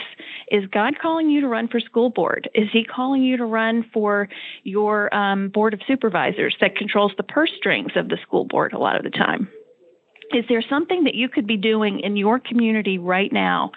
is 0.51 0.65
God 0.67 0.95
calling 0.99 1.29
you 1.29 1.41
to 1.41 1.47
run 1.47 1.67
for 1.67 1.79
school 1.79 2.09
board? 2.09 2.49
Is 2.53 2.67
He 2.71 2.83
calling 2.83 3.23
you 3.23 3.37
to 3.37 3.45
run 3.45 3.85
for 3.95 4.27
your 4.63 5.11
um, 5.15 5.47
board 5.47 5.73
of 5.73 5.79
supervisors 5.87 6.55
that 6.59 6.75
controls 6.75 7.13
the 7.15 7.23
purse 7.23 7.51
strings 7.57 7.93
of 7.95 8.09
the 8.09 8.17
school 8.21 8.43
board 8.43 8.73
a 8.73 8.77
lot 8.77 8.97
of 8.97 9.03
the 9.03 9.09
time? 9.09 9.47
Is 10.33 10.43
there 10.49 10.63
something 10.69 11.05
that 11.05 11.15
you 11.15 11.29
could 11.29 11.47
be 11.47 11.55
doing 11.55 12.01
in 12.01 12.17
your 12.17 12.39
community 12.39 12.97
right 12.97 13.31
now 13.31 13.71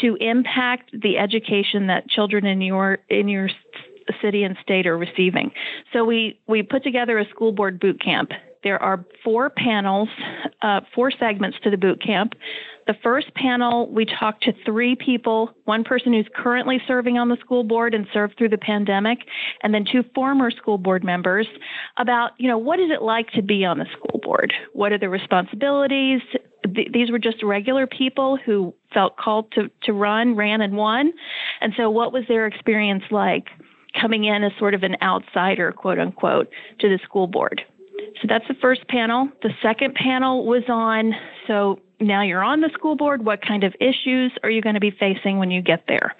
to 0.00 0.16
impact 0.20 0.90
the 0.92 1.18
education 1.18 1.88
that 1.88 2.08
children 2.08 2.46
in 2.46 2.60
your 2.60 2.98
in 3.08 3.26
your 3.26 3.50
city 4.22 4.44
and 4.44 4.56
state 4.62 4.86
are 4.86 4.96
receiving? 4.96 5.50
So 5.92 6.04
we 6.04 6.38
we 6.46 6.62
put 6.62 6.84
together 6.84 7.18
a 7.18 7.28
school 7.28 7.52
board 7.52 7.80
boot 7.80 8.00
camp. 8.02 8.30
There 8.64 8.80
are 8.82 9.04
four 9.22 9.50
panels, 9.50 10.08
uh, 10.62 10.80
four 10.94 11.10
segments 11.10 11.58
to 11.62 11.70
the 11.70 11.76
boot 11.76 12.02
camp. 12.02 12.34
The 12.88 12.94
first 13.02 13.32
panel, 13.34 13.86
we 13.92 14.06
talked 14.06 14.44
to 14.44 14.52
three 14.64 14.96
people 14.96 15.50
one 15.64 15.84
person 15.84 16.12
who's 16.12 16.26
currently 16.34 16.80
serving 16.88 17.18
on 17.18 17.28
the 17.28 17.36
school 17.36 17.62
board 17.62 17.92
and 17.92 18.06
served 18.14 18.38
through 18.38 18.48
the 18.48 18.58
pandemic, 18.58 19.18
and 19.62 19.74
then 19.74 19.84
two 19.84 20.02
former 20.14 20.50
school 20.50 20.78
board 20.78 21.04
members 21.04 21.46
about, 21.98 22.30
you 22.38 22.48
know, 22.48 22.56
what 22.56 22.80
is 22.80 22.90
it 22.90 23.02
like 23.02 23.30
to 23.32 23.42
be 23.42 23.64
on 23.64 23.78
the 23.78 23.86
school 23.92 24.20
board? 24.22 24.54
What 24.72 24.90
are 24.92 24.98
the 24.98 25.10
responsibilities? 25.10 26.22
Th- 26.74 26.88
these 26.90 27.10
were 27.10 27.18
just 27.18 27.42
regular 27.42 27.86
people 27.86 28.38
who 28.38 28.74
felt 28.94 29.18
called 29.18 29.52
to, 29.52 29.70
to 29.82 29.92
run, 29.92 30.34
ran, 30.34 30.62
and 30.62 30.74
won. 30.74 31.12
And 31.60 31.74
so, 31.76 31.90
what 31.90 32.12
was 32.12 32.24
their 32.26 32.46
experience 32.46 33.04
like 33.10 33.48
coming 34.00 34.24
in 34.24 34.44
as 34.44 34.52
sort 34.58 34.72
of 34.72 34.82
an 34.82 34.96
outsider, 35.02 35.72
quote 35.72 35.98
unquote, 35.98 36.48
to 36.80 36.88
the 36.88 36.98
school 37.04 37.26
board? 37.26 37.62
So 38.20 38.28
that's 38.28 38.46
the 38.48 38.54
first 38.60 38.86
panel. 38.88 39.28
The 39.42 39.50
second 39.62 39.94
panel 39.94 40.46
was 40.46 40.62
on 40.68 41.12
so 41.46 41.80
now 42.00 42.22
you're 42.22 42.42
on 42.42 42.60
the 42.60 42.70
school 42.74 42.96
board. 42.96 43.24
What 43.24 43.40
kind 43.42 43.64
of 43.64 43.74
issues 43.80 44.32
are 44.42 44.50
you 44.50 44.62
going 44.62 44.74
to 44.74 44.80
be 44.80 44.90
facing 44.90 45.38
when 45.38 45.50
you 45.50 45.62
get 45.62 45.84
there? 45.88 46.14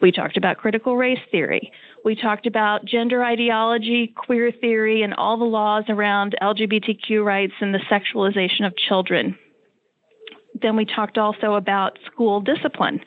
We 0.00 0.10
talked 0.10 0.36
about 0.36 0.56
critical 0.58 0.96
race 0.96 1.20
theory. 1.30 1.70
We 2.04 2.16
talked 2.16 2.46
about 2.46 2.84
gender 2.84 3.22
ideology, 3.22 4.12
queer 4.16 4.50
theory, 4.50 5.02
and 5.02 5.14
all 5.14 5.38
the 5.38 5.44
laws 5.44 5.84
around 5.88 6.34
LGBTQ 6.42 7.24
rights 7.24 7.52
and 7.60 7.72
the 7.72 7.78
sexualization 7.90 8.66
of 8.66 8.76
children. 8.76 9.38
Then 10.60 10.74
we 10.74 10.84
talked 10.84 11.18
also 11.18 11.54
about 11.54 11.98
school 12.06 12.40
discipline, 12.40 13.00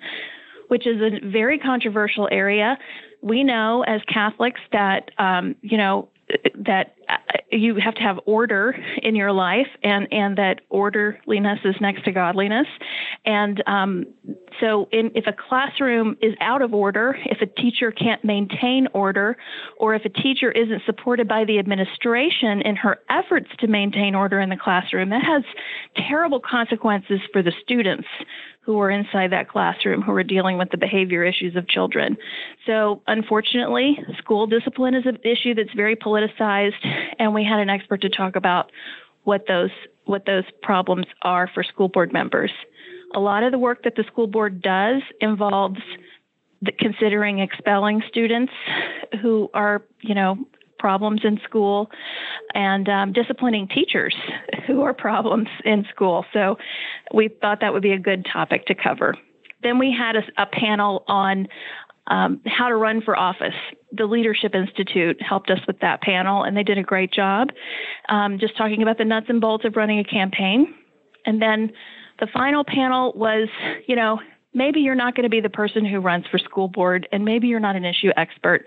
which 0.70 0.88
is 0.88 1.02
a 1.02 1.20
very 1.30 1.60
controversial 1.60 2.30
area. 2.32 2.78
We 3.22 3.44
know 3.44 3.84
as 3.86 4.00
Catholics 4.12 4.62
that, 4.72 5.12
um, 5.18 5.56
you 5.62 5.78
know, 5.78 6.08
that 6.66 6.96
you 7.52 7.76
have 7.76 7.96
to 7.96 8.02
have 8.02 8.20
order 8.26 8.76
in 9.02 9.16
your 9.16 9.32
life, 9.32 9.68
and 9.84 10.08
and 10.12 10.38
that 10.38 10.62
orderliness 10.70 11.60
is 11.64 11.76
next 11.80 12.04
to 12.06 12.12
godliness. 12.12 12.68
And 13.26 13.64
um, 13.68 14.06
so, 14.60 14.88
in, 14.92 15.12
if 15.16 15.26
a 15.28 15.34
classroom 15.34 16.18
is 16.22 16.34
out 16.42 16.62
of 16.62 16.74
order, 16.74 17.18
if 17.26 17.42
a 17.42 17.62
teacher 17.62 17.92
can't 17.92 18.24
maintain 18.24 18.88
order, 18.94 19.38
or 19.78 19.96
if 19.96 20.06
a 20.06 20.10
teacher 20.10 20.52
isn't 20.52 20.82
supported 20.86 21.28
by 21.28 21.46
the 21.46 21.60
administration 21.60 22.62
in 22.62 22.76
her 22.76 23.00
efforts 23.10 23.48
to 23.60 23.68
maintain 23.68 24.16
order 24.16 24.40
in 24.40 24.50
the 24.50 24.58
classroom, 24.58 25.10
that 25.10 25.24
has 25.24 25.44
terrible 26.08 26.40
consequences 26.40 27.20
for 27.32 27.42
the 27.42 27.54
students 27.64 28.08
who 28.66 28.80
are 28.80 28.90
inside 28.90 29.32
that 29.32 29.48
classroom 29.48 30.02
who 30.02 30.12
are 30.12 30.24
dealing 30.24 30.58
with 30.58 30.72
the 30.72 30.78
behavior 30.78 31.24
issues 31.24 31.56
of 31.56 31.68
children. 31.68 32.18
So, 32.66 33.02
unfortunately, 33.06 34.00
school 34.18 34.48
discipline 34.48 34.96
is 34.96 35.06
an 35.06 35.20
issue 35.24 35.54
that's 35.54 35.74
very 35.76 35.96
politicized, 35.96 36.74
and 37.20 37.34
we 37.34 37.44
had 37.44 37.60
an 37.60 37.70
expert 37.70 38.02
to 38.02 38.10
talk 38.10 38.36
about 38.36 38.72
what 39.24 39.46
those 39.48 39.72
what 40.06 40.26
those 40.26 40.44
problems 40.62 41.06
are 41.24 41.50
for 41.54 41.64
school 41.64 41.88
board 41.88 42.14
members. 42.14 42.52
A 43.16 43.20
lot 43.20 43.44
of 43.44 43.52
the 43.52 43.58
work 43.58 43.84
that 43.84 43.96
the 43.96 44.04
school 44.04 44.28
board 44.28 44.62
does 44.62 45.02
involves 45.20 45.80
the, 46.62 46.72
considering 46.72 47.40
expelling 47.40 48.02
students 48.08 48.54
who 49.22 49.50
are, 49.54 49.84
you 50.02 50.14
know, 50.14 50.38
problems 50.78 51.22
in 51.24 51.40
school 51.44 51.90
and 52.54 52.88
um, 52.90 53.14
disciplining 53.14 53.68
teachers 53.68 54.16
who 54.68 54.82
are 54.82 54.94
problems 54.94 55.48
in 55.64 55.86
school. 55.94 56.26
So 56.34 56.58
we 57.14 57.30
thought 57.42 57.62
that 57.62 57.74
would 57.74 57.84
be 57.84 57.94
a 57.94 58.00
good 58.00 58.26
topic 58.32 58.66
to 58.68 58.76
cover. 58.76 59.16
Then 59.64 59.80
we 59.80 59.96
had 59.98 60.16
a, 60.16 60.24
a 60.38 60.46
panel 60.46 61.04
on 61.08 61.48
um, 62.08 62.42
how 62.46 62.70
to 62.70 62.76
run 62.76 63.02
for 63.02 63.18
office. 63.18 63.56
The 63.92 64.06
Leadership 64.06 64.54
Institute 64.54 65.22
helped 65.22 65.50
us 65.50 65.60
with 65.68 65.80
that 65.80 66.02
panel, 66.02 66.44
and 66.44 66.56
they 66.56 66.64
did 66.64 66.78
a 66.78 66.84
great 66.84 67.12
job 67.12 67.50
um, 68.10 68.40
just 68.40 68.58
talking 68.58 68.82
about 68.82 68.98
the 68.98 69.06
nuts 69.06 69.28
and 69.30 69.42
bolts 69.42 69.66
of 69.66 69.76
running 69.76 70.00
a 70.00 70.04
campaign. 70.04 70.74
And 71.26 71.42
then 71.42 71.72
the 72.20 72.28
final 72.28 72.64
panel 72.64 73.14
was, 73.16 73.50
you 73.88 73.96
know, 73.96 74.20
maybe 74.54 74.80
you're 74.80 74.96
not 74.96 75.16
going 75.16 75.24
to 75.24 75.30
be 75.30 75.42
the 75.42 75.50
person 75.50 75.86
who 75.86 76.00
runs 76.00 76.26
for 76.32 76.38
school 76.38 76.68
board, 76.68 77.08
and 77.12 77.26
maybe 77.26 77.48
you're 77.48 77.60
not 77.60 77.76
an 77.76 77.86
issue 77.86 78.10
expert. 78.16 78.66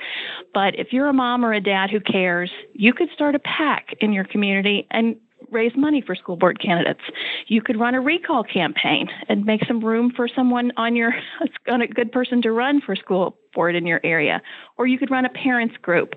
But 0.53 0.79
if 0.79 0.93
you're 0.93 1.09
a 1.09 1.13
mom 1.13 1.45
or 1.45 1.53
a 1.53 1.61
dad 1.61 1.91
who 1.91 2.01
cares, 2.01 2.51
you 2.75 2.93
could 2.93 3.09
start 3.15 3.35
a 3.35 3.41
PAC 3.41 3.95
in 4.01 4.13
your 4.13 4.25
community 4.25 4.87
and 4.91 5.17
raise 5.51 5.73
money 5.77 6.03
for 6.05 6.15
school 6.15 6.37
board 6.37 6.61
candidates. 6.61 7.01
You 7.47 7.63
could 7.63 7.79
run 7.79 7.95
a 7.95 8.01
recall 8.01 8.45
campaign 8.45 9.09
and 9.29 9.45
make 9.45 9.65
some 9.67 9.85
room 9.85 10.13
for 10.15 10.29
someone 10.35 10.73
on 10.77 10.97
your 10.97 11.15
on 11.69 11.83
a 11.83 11.87
good 11.87 12.13
person 12.13 12.43
to 12.43 12.53
run 12.53 12.81
for 12.85 12.97
school 12.97 13.37
board 13.55 13.75
in 13.75 13.87
your 13.87 14.01
area. 14.05 14.41
Or 14.77 14.87
you 14.87 14.99
could 14.99 15.11
run 15.11 15.25
a 15.25 15.31
parents 15.31 15.77
group 15.83 16.15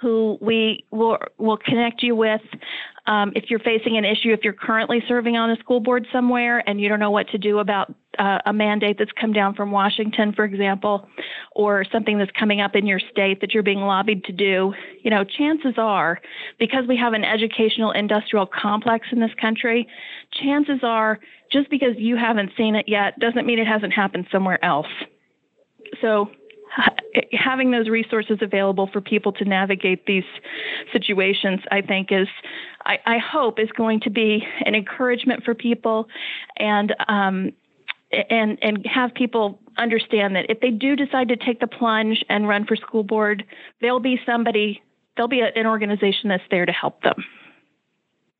who 0.00 0.38
we 0.40 0.84
will, 0.90 1.18
will 1.38 1.58
connect 1.58 2.02
you 2.02 2.16
with 2.16 2.40
um, 3.06 3.32
if 3.34 3.50
you're 3.50 3.58
facing 3.58 3.98
an 3.98 4.04
issue, 4.04 4.32
if 4.32 4.40
you're 4.42 4.54
currently 4.54 5.02
serving 5.06 5.36
on 5.36 5.50
a 5.50 5.56
school 5.56 5.80
board 5.80 6.06
somewhere 6.10 6.66
and 6.66 6.80
you 6.80 6.88
don't 6.88 7.00
know 7.00 7.10
what 7.10 7.28
to 7.28 7.38
do 7.38 7.58
about 7.58 7.94
uh, 8.18 8.38
a 8.46 8.52
mandate 8.52 8.96
that's 8.98 9.10
come 9.20 9.32
down 9.32 9.54
from 9.54 9.70
Washington, 9.70 10.32
for 10.32 10.44
example, 10.44 11.06
or 11.52 11.84
something 11.92 12.16
that's 12.16 12.30
coming 12.38 12.60
up 12.60 12.74
in 12.74 12.86
your 12.86 13.00
state 13.10 13.40
that 13.42 13.52
you're 13.52 13.62
being 13.62 13.80
lobbied 13.80 14.24
to 14.24 14.32
do, 14.32 14.72
you 15.02 15.10
know, 15.10 15.22
chances 15.24 15.74
are, 15.76 16.18
because 16.58 16.84
we 16.88 16.96
have 16.96 17.12
an 17.12 17.24
educational 17.24 17.90
industrial 17.90 18.46
complex 18.46 19.08
in 19.12 19.20
this 19.20 19.34
country, 19.38 19.86
chances 20.32 20.80
are 20.82 21.18
just 21.52 21.68
because 21.68 21.94
you 21.98 22.16
haven't 22.16 22.50
seen 22.56 22.74
it 22.74 22.86
yet 22.88 23.18
doesn't 23.18 23.46
mean 23.46 23.58
it 23.58 23.66
hasn't 23.66 23.92
happened 23.92 24.26
somewhere 24.32 24.64
else. 24.64 24.86
So 26.00 26.30
having 27.32 27.70
those 27.70 27.88
resources 27.88 28.38
available 28.40 28.88
for 28.92 29.00
people 29.00 29.32
to 29.32 29.44
navigate 29.44 30.06
these 30.06 30.24
situations, 30.92 31.60
I 31.70 31.80
think, 31.80 32.08
is, 32.10 32.28
I, 32.84 32.98
I 33.06 33.18
hope, 33.18 33.58
is 33.58 33.70
going 33.76 34.00
to 34.00 34.10
be 34.10 34.46
an 34.64 34.74
encouragement 34.74 35.44
for 35.44 35.54
people, 35.54 36.08
and 36.56 36.94
um, 37.08 37.52
and 38.30 38.58
and 38.62 38.86
have 38.86 39.14
people 39.14 39.58
understand 39.76 40.36
that 40.36 40.46
if 40.48 40.60
they 40.60 40.70
do 40.70 40.96
decide 40.96 41.28
to 41.28 41.36
take 41.36 41.60
the 41.60 41.66
plunge 41.66 42.24
and 42.28 42.48
run 42.48 42.64
for 42.64 42.76
school 42.76 43.02
board, 43.02 43.44
there'll 43.80 44.00
be 44.00 44.20
somebody, 44.24 44.82
there'll 45.16 45.28
be 45.28 45.40
an 45.40 45.66
organization 45.66 46.28
that's 46.28 46.44
there 46.50 46.66
to 46.66 46.72
help 46.72 47.02
them. 47.02 47.24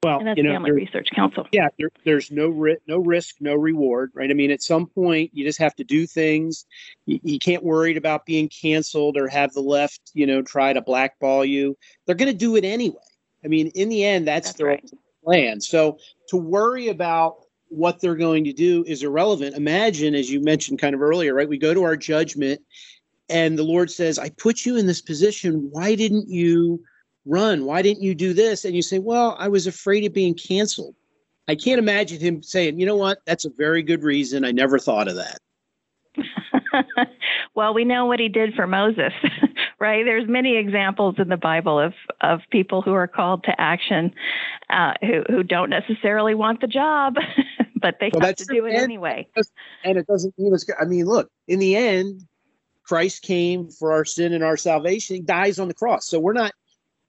Well, 0.05 0.19
and 0.19 0.29
that's 0.29 0.37
you 0.37 0.43
know, 0.43 0.53
Family 0.53 0.71
there, 0.71 0.75
Research 0.77 1.09
Council. 1.15 1.47
Yeah, 1.51 1.69
there, 1.79 1.91
there's 2.05 2.31
no 2.31 2.49
ri- 2.49 2.79
no 2.87 2.99
risk, 2.99 3.37
no 3.41 3.55
reward, 3.55 4.11
right? 4.15 4.31
I 4.31 4.35
mean, 4.35 4.51
at 4.51 4.63
some 4.63 4.87
point, 4.87 5.31
you 5.33 5.45
just 5.45 5.59
have 5.59 5.75
to 5.77 5.85
do 5.85 6.07
things. 6.07 6.67
You, 7.07 7.21
you 7.23 7.39
can't 7.39 7.65
worry 7.65 7.97
about 7.97 8.27
being 8.27 8.49
canceled 8.49 9.17
or 9.17 9.29
have 9.29 9.53
the 9.53 9.63
left, 9.63 10.11
you 10.13 10.27
know, 10.27 10.43
try 10.43 10.73
to 10.73 10.83
blackball 10.83 11.45
you. 11.45 11.77
They're 12.07 12.15
going 12.15 12.31
to 12.31 12.37
do 12.37 12.57
it 12.57 12.65
anyway. 12.65 12.97
I 13.45 13.49
mean, 13.49 13.69
in 13.69 13.89
the 13.89 14.05
end, 14.05 14.29
that's, 14.29 14.49
that's 14.49 14.59
their 14.59 14.67
right. 14.67 14.91
plan. 15.25 15.61
So 15.61 15.99
to 16.29 16.37
worry 16.37 16.89
about 16.89 17.37
what 17.69 18.01
they're 18.01 18.15
going 18.15 18.45
to 18.45 18.53
do 18.53 18.85
is 18.87 19.03
irrelevant. 19.03 19.57
Imagine, 19.57 20.15
as 20.15 20.31
you 20.31 20.41
mentioned 20.43 20.79
kind 20.79 20.95
of 20.95 21.03
earlier, 21.03 21.35
right? 21.35 21.49
We 21.49 21.59
go 21.59 21.75
to 21.75 21.83
our 21.83 21.97
judgment, 21.97 22.61
and 23.29 23.59
the 23.59 23.65
Lord 23.65 23.91
says, 23.91 24.19
"I 24.19 24.29
put 24.31 24.67
you 24.67 24.77
in 24.77 24.87
this 24.87 25.01
position. 25.01 25.69
Why 25.71 25.95
didn't 25.95 26.29
you?" 26.29 26.83
Run. 27.27 27.65
Why 27.65 27.83
didn't 27.83 28.03
you 28.03 28.15
do 28.15 28.33
this? 28.33 28.65
And 28.65 28.75
you 28.75 28.83
say, 28.83 28.99
well, 28.99 29.37
I 29.39 29.49
was 29.49 29.67
afraid 29.67 30.05
of 30.05 30.13
being 30.13 30.35
canceled. 30.35 30.95
I 31.47 31.55
can't 31.55 31.79
imagine 31.79 32.21
him 32.21 32.43
saying, 32.43 32.81
you 32.81 32.87
know 32.87 32.97
what? 32.97 33.19
That's 33.27 33.45
a 33.45 33.51
very 33.51 33.83
good 33.83 34.03
reason. 34.03 34.45
I 34.45 34.53
never 34.53 34.79
thought 34.79 35.09
of 35.09 35.17
that. 35.17 35.39
well, 37.55 37.75
we 37.75 37.85
know 37.85 38.07
what 38.07 38.21
he 38.21 38.29
did 38.29 38.55
for 38.55 38.67
Moses, 38.67 39.13
right? 39.79 40.05
There's 40.05 40.29
many 40.29 40.57
examples 40.57 41.17
in 41.19 41.29
the 41.29 41.37
Bible 41.37 41.79
of 41.79 41.93
of 42.21 42.41
people 42.51 42.83
who 42.83 42.93
are 42.95 43.07
called 43.07 43.45
to 43.45 43.61
action, 43.61 44.15
uh, 44.71 44.95
who 45.01 45.23
who 45.29 45.43
don't 45.43 45.71
necessarily 45.71 46.35
want 46.35 46.61
the 46.61 46.67
job, 46.67 47.17
but 47.81 47.97
they 48.01 48.11
well, 48.13 48.27
have 48.27 48.37
to 48.37 48.45
do 48.47 48.65
it 48.67 48.75
anyway. 48.75 49.29
And 49.85 49.99
it 49.99 50.07
doesn't 50.07 50.35
mean 50.39 50.55
it's. 50.55 50.67
I 50.81 50.85
mean, 50.85 51.07
look, 51.07 51.29
in 51.49 51.59
the 51.59 51.77
end, 51.77 52.23
Christ 52.85 53.23
came 53.23 53.69
for 53.69 53.93
our 53.93 54.05
sin 54.05 54.33
and 54.33 54.45
our 54.45 54.57
salvation. 54.57 55.17
He 55.17 55.23
dies 55.23 55.59
on 55.59 55.69
the 55.69 55.75
cross, 55.75 56.07
so 56.07 56.21
we're 56.21 56.33
not 56.33 56.53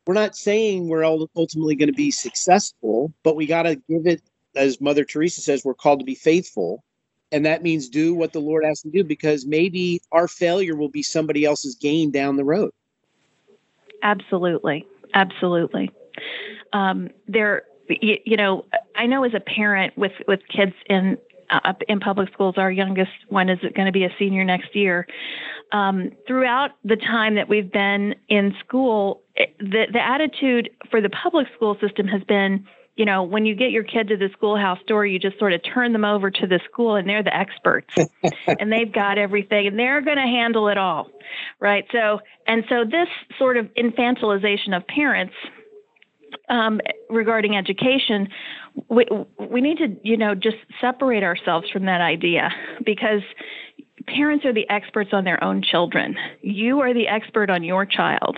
we're 0.05 0.13
not 0.13 0.35
saying 0.35 0.87
we're 0.87 1.03
ultimately 1.03 1.75
going 1.75 1.87
to 1.87 1.93
be 1.93 2.11
successful, 2.11 3.11
but 3.23 3.35
we 3.35 3.45
got 3.45 3.63
to 3.63 3.75
give 3.75 4.05
it, 4.05 4.21
as 4.55 4.79
Mother 4.79 5.03
Teresa 5.03 5.41
says, 5.41 5.63
we're 5.65 5.73
called 5.73 5.99
to 5.99 6.05
be 6.05 6.15
faithful. 6.15 6.83
And 7.31 7.45
that 7.45 7.63
means 7.63 7.89
do 7.89 8.13
what 8.13 8.31
the 8.31 8.39
Lord 8.39 8.63
asks 8.63 8.83
to 8.83 8.91
do 8.91 9.03
because 9.03 9.45
maybe 9.45 9.99
our 10.11 10.27
failure 10.27 10.75
will 10.75 10.89
be 10.89 11.01
somebody 11.01 11.43
else's 11.43 11.75
gain 11.75 12.11
down 12.11 12.37
the 12.37 12.45
road. 12.45 12.71
Absolutely. 14.03 14.87
Absolutely. 15.15 15.91
Um, 16.71 17.09
there, 17.27 17.63
you, 17.89 18.19
you 18.25 18.37
know, 18.37 18.65
I 18.95 19.07
know 19.07 19.23
as 19.23 19.33
a 19.33 19.39
parent 19.39 19.97
with, 19.97 20.11
with 20.27 20.41
kids 20.47 20.73
in 20.87 21.17
uh, 21.49 21.73
in 21.87 21.99
public 21.99 22.31
schools. 22.33 22.55
Our 22.57 22.71
youngest 22.71 23.11
one 23.29 23.49
is 23.49 23.59
going 23.75 23.85
to 23.85 23.91
be 23.91 24.03
a 24.03 24.09
senior 24.17 24.43
next 24.43 24.75
year. 24.75 25.07
Um, 25.71 26.11
throughout 26.27 26.71
the 26.83 26.95
time 26.95 27.35
that 27.35 27.49
we've 27.49 27.71
been 27.71 28.15
in 28.29 28.55
school, 28.59 29.21
the 29.59 29.85
the 29.91 30.01
attitude 30.01 30.69
for 30.89 31.01
the 31.01 31.09
public 31.09 31.47
school 31.55 31.77
system 31.81 32.07
has 32.07 32.23
been, 32.23 32.65
you 32.95 33.05
know, 33.05 33.23
when 33.23 33.45
you 33.45 33.55
get 33.55 33.71
your 33.71 33.83
kid 33.83 34.07
to 34.09 34.17
the 34.17 34.29
schoolhouse 34.33 34.79
door, 34.87 35.05
you 35.05 35.19
just 35.19 35.37
sort 35.39 35.53
of 35.53 35.61
turn 35.63 35.91
them 35.91 36.05
over 36.05 36.29
to 36.29 36.47
the 36.47 36.59
school, 36.71 36.95
and 36.95 37.09
they're 37.09 37.23
the 37.23 37.35
experts, 37.35 37.93
and 38.47 38.71
they've 38.71 38.91
got 38.91 39.17
everything, 39.17 39.67
and 39.67 39.77
they're 39.77 40.01
going 40.01 40.17
to 40.17 40.23
handle 40.23 40.67
it 40.67 40.77
all, 40.77 41.09
right? 41.59 41.85
So, 41.91 42.19
and 42.47 42.63
so 42.69 42.85
this 42.85 43.09
sort 43.37 43.57
of 43.57 43.65
infantilization 43.73 44.75
of 44.75 44.85
parents 44.87 45.33
um, 46.49 46.79
regarding 47.09 47.55
education, 47.55 48.27
we, 48.89 49.05
we 49.39 49.61
need 49.61 49.77
to, 49.77 49.95
you 50.03 50.17
know, 50.17 50.35
just 50.35 50.57
separate 50.81 51.23
ourselves 51.23 51.69
from 51.71 51.85
that 51.85 52.01
idea 52.01 52.49
because 52.85 53.21
parents 54.07 54.45
are 54.45 54.53
the 54.53 54.69
experts 54.69 55.11
on 55.13 55.23
their 55.23 55.43
own 55.43 55.63
children. 55.63 56.15
You 56.41 56.81
are 56.81 56.93
the 56.93 57.07
expert 57.07 57.49
on 57.49 57.63
your 57.63 57.85
child. 57.85 58.37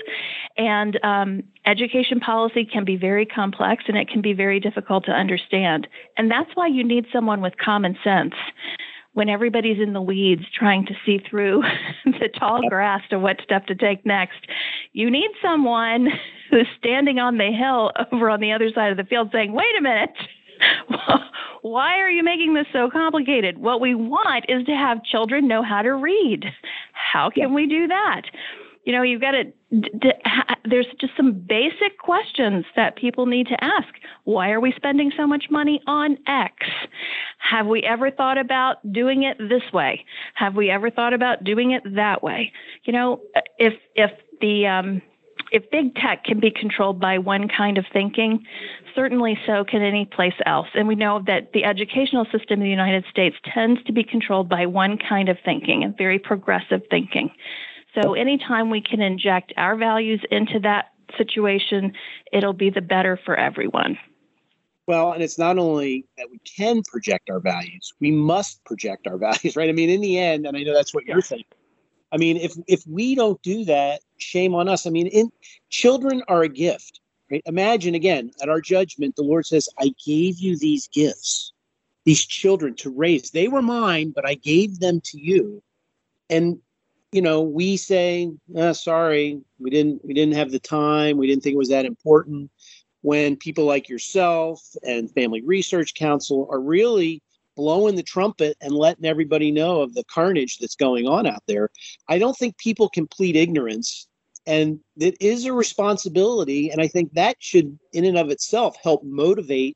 And 0.58 1.00
um, 1.04 1.44
education 1.66 2.20
policy 2.20 2.66
can 2.66 2.86
be 2.86 2.96
very 2.96 3.26
complex 3.26 3.84
and 3.88 3.98
it 3.98 4.10
can 4.10 4.22
be 4.22 4.34
very 4.34 4.60
difficult 4.60 5.06
to 5.06 5.12
understand. 5.12 5.88
And 6.18 6.32
that's 6.32 6.50
why 6.54 6.68
you 6.68 6.84
need 6.84 7.06
someone 7.12 7.42
with 7.42 7.54
common 7.64 7.98
sense 8.04 8.34
when 9.14 9.30
everybody's 9.30 9.82
in 9.82 9.94
the 9.94 10.02
weeds 10.02 10.44
trying 10.54 10.86
to 10.86 10.94
see 11.06 11.20
through 11.28 11.64
the 12.06 12.30
tall 12.38 12.62
grass 12.70 13.02
to 13.10 13.20
what 13.20 13.38
step 13.44 13.66
to 13.66 13.76
take 13.76 14.06
next. 14.06 14.46
You 14.94 15.10
need 15.10 15.32
someone 15.42 16.10
who's 16.50 16.68
standing 16.78 17.20
on 17.20 17.38
the 17.38 17.52
hill 17.52 17.92
over 18.12 18.30
on 18.30 18.40
the 18.40 18.52
other 18.52 18.70
side 18.74 18.92
of 18.92 18.98
the 18.98 19.04
field 19.04 19.30
saying, 19.32 19.54
wait 19.54 19.78
a 19.78 19.82
minute. 19.82 20.14
Why 21.62 22.00
are 22.00 22.10
you 22.10 22.24
making 22.24 22.54
this 22.54 22.68
so 22.72 22.90
complicated? 22.90 23.58
What 23.58 23.82
we 23.82 23.96
want 23.96 24.46
is 24.48 24.66
to 24.66 24.72
have 24.72 25.04
children 25.04 25.48
know 25.48 25.64
how 25.64 25.82
to 25.82 25.94
read. 25.94 26.46
How 26.94 27.30
can 27.30 27.54
we 27.54 27.68
do 27.68 27.88
that? 27.88 28.24
You 28.86 28.94
know, 28.94 29.02
you've 29.02 29.20
got 29.20 29.32
to, 29.32 29.44
there's 30.64 30.88
just 31.02 31.12
some 31.18 31.34
basic 31.34 32.00
questions 32.00 32.64
that 32.78 32.96
people 32.96 33.26
need 33.26 33.48
to 33.48 33.62
ask. 33.62 33.90
Why 34.24 34.52
are 34.52 34.62
we 34.62 34.72
spending 34.78 35.12
so 35.18 35.28
much 35.28 35.48
money 35.50 35.82
on 35.88 36.18
X? 36.26 36.54
Have 37.40 37.68
we 37.68 37.84
ever 37.84 38.10
thought 38.12 38.38
about 38.38 38.78
doing 38.94 39.24
it 39.24 39.38
this 39.38 39.74
way? 39.74 40.06
Have 40.36 40.56
we 40.56 40.70
ever 40.70 40.90
thought 40.90 41.14
about 41.14 41.44
doing 41.44 41.72
it 41.72 41.84
that 41.96 42.24
way? 42.24 42.54
You 42.86 42.94
know, 42.94 43.20
if, 43.58 43.74
if 43.96 44.12
the, 44.40 44.68
um, 44.68 45.02
if 45.52 45.70
big 45.72 45.96
tech 45.96 46.24
can 46.24 46.40
be 46.40 46.52
controlled 46.52 47.00
by 47.00 47.18
one 47.18 47.48
kind 47.48 47.78
of 47.78 47.86
thinking, 47.92 48.46
certainly 48.96 49.38
so 49.46 49.64
can 49.64 49.82
any 49.82 50.06
place 50.06 50.34
else. 50.46 50.68
And 50.74 50.88
we 50.88 50.96
know 50.96 51.24
that 51.28 51.54
the 51.54 51.64
educational 51.64 52.26
system 52.26 52.60
in 52.60 52.62
the 52.62 52.70
United 52.70 53.06
States 53.10 53.36
tends 53.54 53.82
to 53.84 53.92
be 53.92 54.04
controlled 54.04 54.50
by 54.50 54.66
one 54.66 54.98
kind 54.98 55.30
of 55.30 55.38
thinking 55.44 55.84
and 55.84 55.98
very 55.98 56.20
progressive 56.20 56.82
thinking. 56.90 57.32
So 57.94 58.14
anytime 58.14 58.70
we 58.70 58.82
can 58.82 59.02
inject 59.02 59.54
our 59.58 59.76
values 59.76 60.22
into 60.30 60.60
that 60.60 60.92
situation, 61.18 61.94
it'll 62.32 62.54
be 62.54 62.70
the 62.70 62.82
better 62.82 63.20
for 63.26 63.36
everyone. 63.36 63.98
Well, 64.88 65.12
and 65.12 65.22
it's 65.22 65.38
not 65.38 65.58
only 65.58 66.06
that 66.18 66.28
we 66.32 66.40
can 66.40 66.82
project 66.84 67.30
our 67.30 67.40
values, 67.42 67.94
we 68.00 68.12
must 68.12 68.64
project 68.64 69.08
our 69.08 69.18
values, 69.18 69.56
right? 69.56 69.70
I 69.70 69.74
mean, 69.74 69.90
in 69.90 70.02
the 70.02 70.18
end, 70.18 70.46
and 70.46 70.56
I 70.56 70.64
know 70.64 70.74
that's 70.74 70.94
what 70.94 71.06
you're 71.06 71.22
saying. 71.22 71.44
I 72.12 72.18
mean, 72.18 72.38
if 72.38 72.54
if 72.68 72.84
we 72.88 73.16
don't 73.16 73.42
do 73.42 73.66
that, 73.66 74.00
shame 74.18 74.56
on 74.56 74.68
us. 74.68 74.86
I 74.86 74.90
mean, 74.90 75.08
in 75.08 75.32
children 75.70 76.24
are 76.28 76.44
a 76.44 76.50
gift, 76.50 77.02
right? 77.32 77.42
Imagine 77.46 77.96
again 77.96 78.32
at 78.42 78.50
our 78.50 78.62
judgment, 78.62 79.16
the 79.16 79.24
Lord 79.24 79.46
says, 79.46 79.70
"I 79.80 79.94
gave 80.06 80.40
you 80.40 80.58
these 80.58 80.88
gifts, 80.88 81.54
these 82.06 82.26
children 82.26 82.76
to 82.76 82.90
raise. 82.90 83.32
They 83.32 83.48
were 83.48 83.62
mine, 83.62 84.12
but 84.12 84.28
I 84.28 84.36
gave 84.36 84.80
them 84.80 85.02
to 85.02 85.20
you." 85.20 85.62
And 86.30 86.60
you 87.14 87.22
know, 87.22 87.42
we 87.42 87.78
say, 87.78 88.30
oh, 88.56 88.74
"Sorry, 88.74 89.42
we 89.60 89.70
didn't 89.70 90.04
we 90.04 90.14
didn't 90.14 90.36
have 90.36 90.52
the 90.52 90.60
time. 90.60 91.18
We 91.18 91.28
didn't 91.28 91.44
think 91.44 91.54
it 91.54 91.58
was 91.58 91.70
that 91.70 91.86
important." 91.86 92.52
When 93.02 93.38
people 93.38 93.64
like 93.64 93.88
yourself 93.88 94.62
and 94.84 95.10
Family 95.12 95.42
Research 95.42 95.94
Council 95.94 96.48
are 96.52 96.60
really 96.60 97.22
blowing 97.58 97.96
the 97.96 98.04
trumpet 98.04 98.56
and 98.62 98.72
letting 98.72 99.06
everybody 99.06 99.52
know 99.52 99.82
of 99.82 99.94
the 99.94 100.06
carnage 100.06 100.60
that's 100.60 100.76
going 100.76 101.08
on 101.08 101.26
out 101.26 101.44
there. 101.48 101.70
I 102.08 102.20
don't 102.20 102.38
think 102.38 102.58
people 102.58 102.88
can 102.88 103.08
plead 103.08 103.36
ignorance. 103.36 104.08
And 104.46 104.80
it 104.98 105.18
is 105.20 105.44
a 105.44 105.52
responsibility. 105.52 106.70
And 106.70 106.82
I 106.82 106.88
think 106.88 107.14
that 107.14 107.36
should, 107.40 107.78
in 107.92 108.06
and 108.06 108.18
of 108.18 108.30
itself, 108.30 108.78
help 108.82 109.04
motivate 109.04 109.76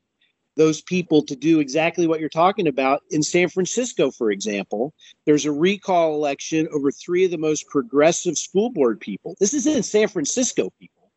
those 0.56 0.80
people 0.82 1.22
to 1.22 1.36
do 1.36 1.60
exactly 1.60 2.06
what 2.06 2.20
you're 2.20 2.28
talking 2.28 2.68
about. 2.68 3.02
In 3.10 3.22
San 3.22 3.48
Francisco, 3.48 4.10
for 4.10 4.30
example, 4.30 4.94
there's 5.26 5.44
a 5.44 5.52
recall 5.52 6.14
election 6.14 6.68
over 6.72 6.90
three 6.90 7.24
of 7.24 7.30
the 7.30 7.38
most 7.38 7.66
progressive 7.68 8.38
school 8.38 8.70
board 8.70 9.00
people. 9.00 9.34
This 9.40 9.52
is 9.52 9.66
in 9.66 9.82
San 9.82 10.08
Francisco, 10.08 10.70
people. 10.78 11.10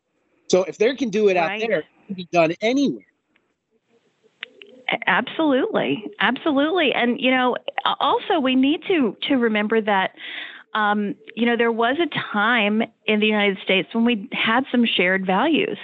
So 0.48 0.64
if 0.64 0.78
they 0.78 0.94
can 0.94 1.10
do 1.10 1.28
it 1.28 1.36
right. 1.36 1.62
out 1.62 1.68
there, 1.68 1.78
it 1.80 1.86
can 2.06 2.16
be 2.16 2.28
done 2.32 2.54
anywhere. 2.60 3.04
Absolutely, 5.06 6.04
absolutely, 6.20 6.92
and 6.94 7.20
you 7.20 7.30
know, 7.30 7.56
also 8.00 8.38
we 8.40 8.54
need 8.54 8.80
to 8.88 9.16
to 9.28 9.34
remember 9.36 9.80
that. 9.80 10.12
Um, 10.74 11.14
you 11.34 11.46
know, 11.46 11.56
there 11.56 11.72
was 11.72 11.96
a 11.98 12.34
time 12.34 12.82
in 13.06 13.20
the 13.20 13.26
United 13.26 13.56
States 13.64 13.88
when 13.94 14.04
we 14.04 14.28
had 14.32 14.64
some 14.70 14.84
shared 14.84 15.24
values. 15.24 15.78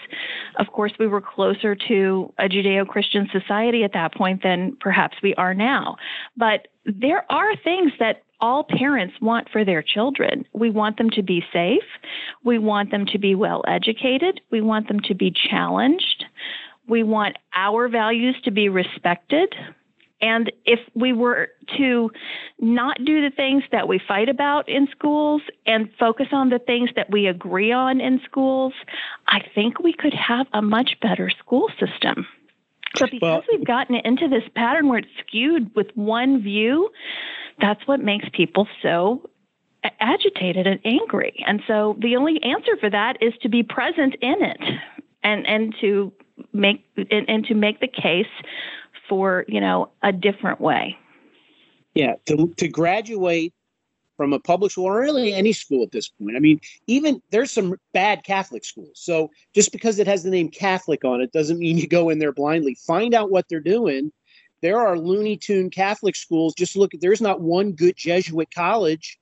Of 0.58 0.66
course, 0.66 0.92
we 0.98 1.06
were 1.06 1.22
closer 1.22 1.74
to 1.88 2.30
a 2.38 2.42
Judeo 2.42 2.86
Christian 2.86 3.26
society 3.32 3.84
at 3.84 3.94
that 3.94 4.14
point 4.14 4.42
than 4.42 4.76
perhaps 4.80 5.16
we 5.22 5.34
are 5.36 5.54
now. 5.54 5.96
But 6.36 6.68
there 6.84 7.24
are 7.32 7.56
things 7.56 7.92
that 8.00 8.22
all 8.42 8.64
parents 8.64 9.14
want 9.22 9.48
for 9.50 9.64
their 9.64 9.82
children. 9.82 10.44
We 10.52 10.68
want 10.68 10.98
them 10.98 11.08
to 11.10 11.22
be 11.22 11.42
safe. 11.52 11.84
We 12.44 12.58
want 12.58 12.90
them 12.90 13.06
to 13.06 13.18
be 13.18 13.34
well 13.34 13.62
educated. 13.66 14.40
We 14.50 14.60
want 14.60 14.88
them 14.88 15.00
to 15.04 15.14
be 15.14 15.32
challenged. 15.32 16.24
We 16.88 17.02
want 17.02 17.36
our 17.54 17.88
values 17.88 18.36
to 18.44 18.50
be 18.50 18.68
respected. 18.68 19.54
And 20.20 20.52
if 20.64 20.78
we 20.94 21.12
were 21.12 21.48
to 21.76 22.10
not 22.60 23.04
do 23.04 23.28
the 23.28 23.34
things 23.34 23.64
that 23.72 23.88
we 23.88 24.00
fight 24.06 24.28
about 24.28 24.68
in 24.68 24.86
schools 24.92 25.42
and 25.66 25.90
focus 25.98 26.28
on 26.32 26.50
the 26.50 26.60
things 26.60 26.90
that 26.94 27.10
we 27.10 27.26
agree 27.26 27.72
on 27.72 28.00
in 28.00 28.20
schools, 28.24 28.72
I 29.26 29.40
think 29.54 29.80
we 29.80 29.92
could 29.92 30.14
have 30.14 30.46
a 30.52 30.62
much 30.62 30.96
better 31.00 31.28
school 31.28 31.68
system. 31.80 32.26
But 33.00 33.10
because 33.10 33.20
well, 33.22 33.42
we've 33.50 33.66
gotten 33.66 33.96
into 33.96 34.28
this 34.28 34.44
pattern 34.54 34.88
where 34.88 34.98
it's 34.98 35.08
skewed 35.26 35.74
with 35.74 35.88
one 35.94 36.40
view, 36.42 36.90
that's 37.60 37.86
what 37.86 38.00
makes 38.00 38.26
people 38.32 38.68
so 38.80 39.28
agitated 40.00 40.66
and 40.66 40.78
angry. 40.84 41.42
And 41.46 41.62
so, 41.66 41.96
the 41.98 42.16
only 42.16 42.40
answer 42.42 42.76
for 42.78 42.90
that 42.90 43.16
is 43.20 43.32
to 43.42 43.48
be 43.48 43.62
present 43.62 44.14
in 44.20 44.42
it 44.42 44.60
and, 45.22 45.46
and 45.46 45.74
to 45.80 46.12
make 46.52 46.84
and, 46.96 47.28
and 47.28 47.44
to 47.46 47.54
make 47.54 47.80
the 47.80 47.88
case 47.88 48.26
for 49.08 49.44
you 49.48 49.60
know 49.60 49.90
a 50.02 50.12
different 50.12 50.60
way. 50.60 50.96
Yeah, 51.94 52.14
to 52.26 52.52
to 52.56 52.68
graduate 52.68 53.52
from 54.16 54.32
a 54.32 54.38
public 54.38 54.70
school 54.70 54.84
or 54.84 55.00
really 55.00 55.32
any 55.32 55.52
school 55.52 55.82
at 55.82 55.90
this 55.90 56.08
point. 56.08 56.36
I 56.36 56.38
mean, 56.38 56.60
even 56.86 57.20
there's 57.30 57.50
some 57.50 57.74
bad 57.92 58.24
Catholic 58.24 58.64
schools. 58.64 58.92
So 58.94 59.30
just 59.54 59.72
because 59.72 59.98
it 59.98 60.06
has 60.06 60.22
the 60.22 60.30
name 60.30 60.48
Catholic 60.48 61.04
on 61.04 61.20
it 61.20 61.32
doesn't 61.32 61.58
mean 61.58 61.78
you 61.78 61.88
go 61.88 62.08
in 62.10 62.18
there 62.18 62.32
blindly. 62.32 62.76
Find 62.86 63.14
out 63.14 63.30
what 63.30 63.46
they're 63.48 63.60
doing. 63.60 64.12
There 64.60 64.78
are 64.78 64.98
Looney 64.98 65.36
Tune 65.36 65.70
Catholic 65.70 66.14
schools. 66.14 66.54
Just 66.54 66.76
look 66.76 66.92
there's 67.00 67.20
not 67.20 67.40
one 67.40 67.72
good 67.72 67.96
Jesuit 67.96 68.48
college 68.54 69.18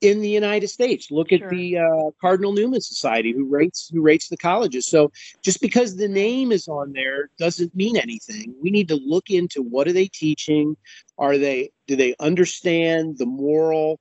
in 0.00 0.20
the 0.20 0.28
United 0.28 0.68
States. 0.68 1.10
Look 1.10 1.30
sure. 1.30 1.44
at 1.44 1.50
the 1.50 1.78
uh, 1.78 2.10
Cardinal 2.20 2.52
Newman 2.52 2.80
Society, 2.80 3.32
who 3.32 3.46
rates 3.46 3.90
who 3.92 4.02
rates 4.02 4.28
the 4.28 4.36
colleges. 4.36 4.86
So 4.86 5.12
just 5.42 5.60
because 5.60 5.96
the 5.96 6.08
name 6.08 6.52
is 6.52 6.68
on 6.68 6.92
there 6.92 7.30
doesn't 7.38 7.74
mean 7.74 7.96
anything. 7.96 8.54
We 8.62 8.70
need 8.70 8.88
to 8.88 8.96
look 8.96 9.30
into 9.30 9.62
what 9.62 9.88
are 9.88 9.92
they 9.92 10.06
teaching. 10.06 10.76
Are 11.18 11.38
they 11.38 11.70
do 11.86 11.96
they 11.96 12.14
understand 12.20 13.18
the 13.18 13.26
moral 13.26 14.00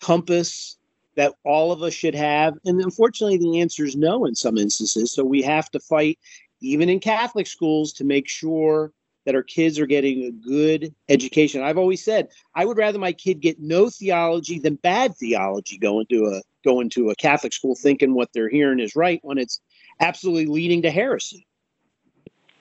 compass 0.00 0.76
that 1.16 1.34
all 1.44 1.72
of 1.72 1.82
us 1.82 1.94
should 1.94 2.14
have? 2.14 2.54
And 2.64 2.80
unfortunately, 2.80 3.38
the 3.38 3.60
answer 3.60 3.84
is 3.84 3.96
no 3.96 4.24
in 4.26 4.34
some 4.34 4.58
instances. 4.58 5.12
So 5.12 5.24
we 5.24 5.42
have 5.42 5.70
to 5.70 5.80
fight, 5.80 6.18
even 6.60 6.88
in 6.88 7.00
Catholic 7.00 7.46
schools, 7.46 7.92
to 7.94 8.04
make 8.04 8.28
sure 8.28 8.92
that 9.26 9.34
our 9.34 9.42
kids 9.42 9.78
are 9.78 9.86
getting 9.86 10.24
a 10.24 10.30
good 10.30 10.94
education. 11.08 11.62
I've 11.62 11.78
always 11.78 12.04
said 12.04 12.28
I 12.54 12.64
would 12.64 12.78
rather 12.78 12.98
my 12.98 13.12
kid 13.12 13.40
get 13.40 13.60
no 13.60 13.90
theology 13.90 14.58
than 14.58 14.76
bad 14.76 15.16
theology 15.16 15.78
going 15.78 16.06
to 16.10 16.26
a 16.26 16.42
going 16.64 16.90
to 16.90 17.10
a 17.10 17.14
Catholic 17.14 17.52
school 17.52 17.74
thinking 17.74 18.14
what 18.14 18.30
they're 18.32 18.48
hearing 18.48 18.80
is 18.80 18.96
right 18.96 19.20
when 19.22 19.38
it's 19.38 19.60
absolutely 20.00 20.46
leading 20.46 20.82
to 20.82 20.90
heresy. 20.90 21.46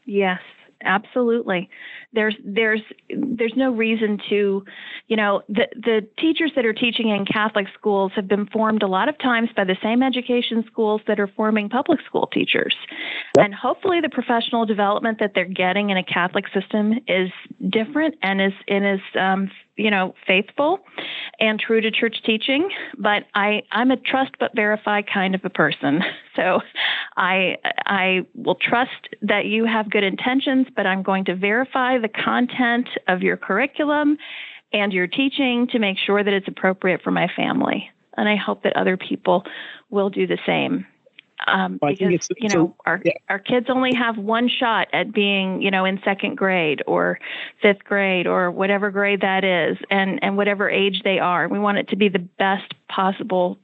Yes, 0.06 0.41
absolutely 0.84 1.70
there's 2.13 2.36
there's 2.44 2.82
there's 3.10 3.54
no 3.56 3.72
reason 3.72 4.20
to 4.30 4.63
you 5.08 5.15
know 5.15 5.42
the 5.50 5.68
the 5.76 6.08
teachers 6.20 6.52
that 6.56 6.65
are 6.65 6.74
teaching 6.74 7.10
in 7.10 7.26
catholic 7.26 7.68
schools 7.78 8.12
have 8.15 8.28
been 8.28 8.46
formed 8.48 8.84
a 8.84 8.88
lot 8.88 9.10
of 9.10 9.18
times 9.20 9.50
by 9.56 9.63
the 9.63 9.78
same 9.84 10.02
education 10.02 10.63
schools 10.72 11.02
that 11.08 11.20
are 11.20 11.28
forming 11.36 11.70
public 11.70 12.00
school 12.06 12.28
teachers 12.28 12.76
yep. 13.38 13.46
and 13.46 13.54
hopefully 13.54 14.00
the 14.02 14.10
professional 14.10 14.65
development 14.65 15.20
that 15.20 15.32
they're 15.36 15.46
getting 15.46 15.89
in 15.89 15.98
a 15.98 16.04
catholic 16.04 16.46
system 16.54 16.94
is 17.08 17.30
different 17.70 18.15
and 18.22 18.42
is 18.42 18.54
and 18.68 18.86
is 18.86 19.02
um, 19.20 19.50
you 19.80 19.89
know, 19.89 20.13
faithful 20.28 20.80
and 21.39 21.58
true 21.58 21.80
to 21.80 21.89
church 21.89 22.18
teaching, 22.26 22.70
but 22.98 23.24
I, 23.34 23.63
I'm 23.72 23.92
a 23.92 23.98
trust 23.98 24.32
but 24.38 24.54
verify 24.54 25.02
kind 25.02 25.34
of 25.34 25.42
a 25.46 25.50
person. 25.50 26.04
So 26.36 26.62
I 27.20 27.58
I 27.86 28.26
will 28.34 28.56
trust 28.56 29.10
that 29.22 29.46
you 29.46 29.66
have 29.66 29.92
good 29.92 30.04
intentions, 30.04 30.68
but 30.76 30.88
I'm 30.88 31.04
going 31.04 31.26
to 31.26 31.36
verify 31.36 31.98
the 31.98 32.08
content 32.08 32.88
of 33.08 33.22
your 33.22 33.36
curriculum 33.36 34.18
and 34.72 34.94
your 34.94 35.06
teaching 35.06 35.68
to 35.68 35.80
make 35.80 35.98
sure 35.98 36.24
that 36.24 36.34
it's 36.34 36.48
appropriate 36.48 37.02
for 37.04 37.12
my 37.12 37.28
family. 37.36 37.92
And 38.16 38.30
I 38.30 38.38
hope 38.38 38.64
that 38.64 38.76
other 38.76 38.96
people 38.96 39.44
will 39.90 40.10
do 40.10 40.28
the 40.28 40.38
same 40.46 40.86
um, 41.48 41.80
well, 41.82 41.94
because 41.94 42.30
you 42.38 42.50
know 42.50 42.76
our 42.86 43.02
yeah. 43.04 43.14
our 43.30 43.40
kids 43.40 43.68
only 43.70 43.94
have 43.96 44.18
one 44.18 44.50
shot 44.50 44.88
at 44.94 45.14
being 45.14 45.62
you 45.62 45.72
know 45.72 45.86
in 45.86 46.00
second 46.04 46.36
grade 46.36 46.84
or 46.86 47.20
fifth 47.62 47.84
grade 47.84 48.28
or 48.28 48.52
whatever 48.52 48.92
grade 48.92 49.22
that 49.22 49.44
is, 49.44 49.78
and 49.90 50.20
and 50.22 50.38
whatever 50.38 50.70
age 50.70 51.02
they 51.04 51.20
are. 51.20 51.48
We 51.48 51.60
want 51.60 51.78
it 51.78 51.90
to 51.90 51.96
be 51.96 52.10
the 52.10 52.20
best 52.20 52.74
possible 52.90 53.58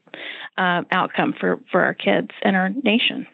uh, 0.57 0.83
outcome 0.91 1.33
for 1.39 1.59
for 1.71 1.81
our 1.81 1.93
kids 1.93 2.31
and 2.41 2.55
our 2.55 2.69
nation. 2.69 3.27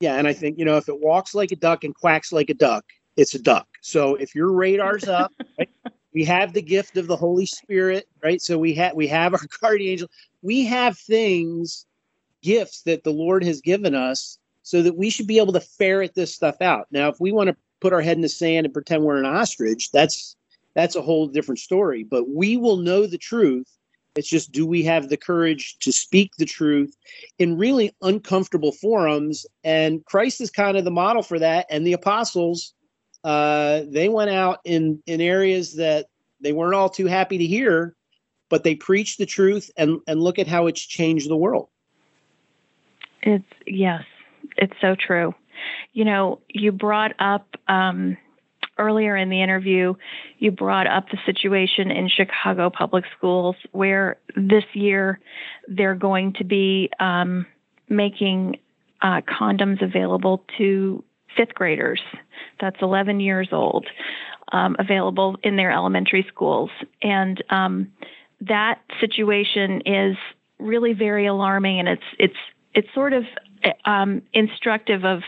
Yeah, 0.00 0.16
and 0.16 0.26
I 0.26 0.32
think 0.32 0.58
you 0.58 0.64
know 0.64 0.76
if 0.76 0.88
it 0.88 1.00
walks 1.00 1.34
like 1.34 1.52
a 1.52 1.56
duck 1.56 1.84
and 1.84 1.94
quacks 1.94 2.32
like 2.32 2.50
a 2.50 2.54
duck, 2.54 2.84
it's 3.16 3.34
a 3.34 3.42
duck. 3.42 3.68
So 3.82 4.16
if 4.16 4.34
your 4.34 4.52
radar's 4.52 5.08
up. 5.08 5.32
Right, 5.58 5.68
we 6.12 6.24
have 6.24 6.52
the 6.52 6.62
gift 6.62 6.96
of 6.96 7.06
the 7.06 7.16
Holy 7.16 7.46
Spirit, 7.46 8.08
right? 8.22 8.40
So 8.40 8.58
we 8.58 8.74
have 8.74 8.94
we 8.94 9.06
have 9.08 9.34
our 9.34 9.40
guardian 9.60 9.92
angel. 9.92 10.08
We 10.42 10.64
have 10.64 10.98
things 10.98 11.86
gifts 12.42 12.82
that 12.82 13.04
the 13.04 13.12
Lord 13.12 13.44
has 13.44 13.60
given 13.60 13.94
us 13.94 14.38
so 14.62 14.82
that 14.82 14.96
we 14.96 15.10
should 15.10 15.26
be 15.26 15.38
able 15.38 15.52
to 15.52 15.60
ferret 15.60 16.14
this 16.14 16.34
stuff 16.34 16.60
out. 16.60 16.86
Now, 16.90 17.08
if 17.08 17.20
we 17.20 17.32
want 17.32 17.48
to 17.48 17.56
put 17.80 17.92
our 17.92 18.00
head 18.00 18.16
in 18.16 18.22
the 18.22 18.28
sand 18.28 18.66
and 18.66 18.72
pretend 18.72 19.02
we're 19.02 19.18
an 19.18 19.26
ostrich, 19.26 19.90
that's 19.92 20.36
that's 20.74 20.96
a 20.96 21.02
whole 21.02 21.26
different 21.26 21.58
story. 21.58 22.04
But 22.04 22.28
we 22.28 22.56
will 22.56 22.76
know 22.76 23.06
the 23.06 23.18
truth. 23.18 23.68
It's 24.20 24.28
just 24.28 24.52
do 24.52 24.66
we 24.66 24.82
have 24.82 25.08
the 25.08 25.16
courage 25.16 25.78
to 25.78 25.90
speak 25.90 26.32
the 26.36 26.44
truth 26.44 26.94
in 27.38 27.56
really 27.56 27.90
uncomfortable 28.02 28.70
forums? 28.70 29.46
And 29.64 30.04
Christ 30.04 30.42
is 30.42 30.50
kind 30.50 30.76
of 30.76 30.84
the 30.84 30.90
model 30.90 31.22
for 31.22 31.38
that. 31.38 31.64
And 31.70 31.86
the 31.86 31.94
apostles, 31.94 32.74
uh, 33.24 33.80
they 33.88 34.10
went 34.10 34.28
out 34.28 34.58
in 34.66 35.02
in 35.06 35.22
areas 35.22 35.76
that 35.76 36.08
they 36.38 36.52
weren't 36.52 36.74
all 36.74 36.90
too 36.90 37.06
happy 37.06 37.38
to 37.38 37.46
hear, 37.46 37.96
but 38.50 38.62
they 38.62 38.74
preached 38.74 39.16
the 39.16 39.24
truth 39.24 39.70
and 39.78 40.00
and 40.06 40.20
look 40.20 40.38
at 40.38 40.46
how 40.46 40.66
it's 40.66 40.82
changed 40.82 41.30
the 41.30 41.36
world. 41.36 41.70
It's 43.22 43.42
yes, 43.66 44.04
it's 44.58 44.76
so 44.82 44.94
true. 44.94 45.34
You 45.94 46.04
know, 46.04 46.40
you 46.50 46.72
brought 46.72 47.12
up 47.18 47.46
um, 47.68 48.18
earlier 48.80 49.16
in 49.16 49.28
the 49.28 49.42
interview, 49.42 49.94
you 50.38 50.50
brought 50.50 50.86
up 50.86 51.06
the 51.10 51.18
situation 51.26 51.90
in 51.90 52.08
Chicago 52.08 52.70
public 52.70 53.04
schools 53.16 53.56
where 53.72 54.16
this 54.36 54.64
year 54.72 55.20
they're 55.68 55.94
going 55.94 56.32
to 56.34 56.44
be 56.44 56.90
um, 56.98 57.46
making 57.88 58.58
uh, 59.02 59.20
condoms 59.20 59.82
available 59.82 60.44
to 60.58 61.04
fifth 61.36 61.54
graders. 61.54 62.00
That's 62.60 62.76
11 62.82 63.20
years 63.20 63.48
old, 63.52 63.86
um, 64.52 64.76
available 64.78 65.36
in 65.42 65.56
their 65.56 65.70
elementary 65.70 66.26
schools. 66.28 66.70
And 67.02 67.42
um, 67.50 67.92
that 68.40 68.80
situation 69.00 69.82
is 69.86 70.16
really 70.58 70.92
very 70.92 71.26
alarming, 71.26 71.78
and 71.78 71.88
it's 71.88 72.02
it's 72.18 72.36
it's 72.74 72.88
sort 72.94 73.12
of 73.12 73.24
um, 73.84 74.22
instructive 74.32 75.04
of 75.04 75.22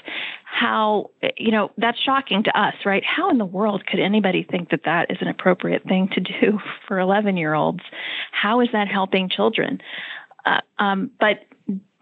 how 0.45 1.11
you 1.37 1.51
know 1.51 1.71
that's 1.79 1.99
shocking 2.01 2.42
to 2.42 2.59
us 2.59 2.75
right 2.85 3.03
how 3.05 3.31
in 3.31 3.38
the 3.38 3.45
world 3.45 3.85
could 3.87 4.01
anybody 4.01 4.47
think 4.49 4.71
that 4.71 4.81
that 4.85 5.11
is 5.11 5.18
an 5.21 5.29
appropriate 5.29 5.83
thing 5.85 6.09
to 6.12 6.21
do 6.21 6.59
for 6.87 6.99
11 6.99 7.37
year 7.37 7.55
olds 7.55 7.83
how 8.33 8.61
is 8.61 8.68
that 8.73 8.88
helping 8.88 9.29
children 9.29 9.81
uh, 10.45 10.61
um, 10.79 11.11
but 11.21 11.47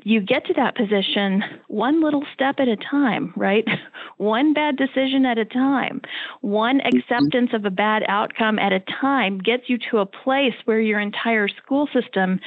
you 0.04 0.20
get 0.20 0.46
to 0.46 0.54
that 0.54 0.76
position 0.76 1.42
one 1.68 2.02
little 2.02 2.24
step 2.32 2.56
at 2.58 2.68
a 2.68 2.76
time, 2.76 3.32
right? 3.36 3.66
one 4.16 4.52
bad 4.52 4.76
decision 4.76 5.24
at 5.26 5.38
a 5.38 5.44
time, 5.44 6.00
one 6.40 6.78
mm-hmm. 6.78 6.96
acceptance 6.96 7.50
of 7.52 7.64
a 7.64 7.70
bad 7.70 8.02
outcome 8.08 8.58
at 8.58 8.72
a 8.72 8.80
time 9.00 9.38
gets 9.38 9.64
you 9.68 9.78
to 9.90 9.98
a 9.98 10.06
place 10.06 10.54
where 10.64 10.80
your 10.80 11.00
entire 11.00 11.48
school 11.48 11.88
system 11.92 12.40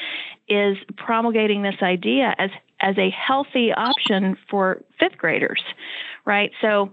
is 0.47 0.77
promulgating 0.97 1.63
this 1.63 1.81
idea 1.81 2.35
as 2.37 2.49
as 2.83 2.97
a 2.97 3.09
healthy 3.09 3.71
option 3.71 4.37
for 4.49 4.83
fifth 4.99 5.17
graders, 5.17 5.63
right? 6.25 6.51
So 6.61 6.91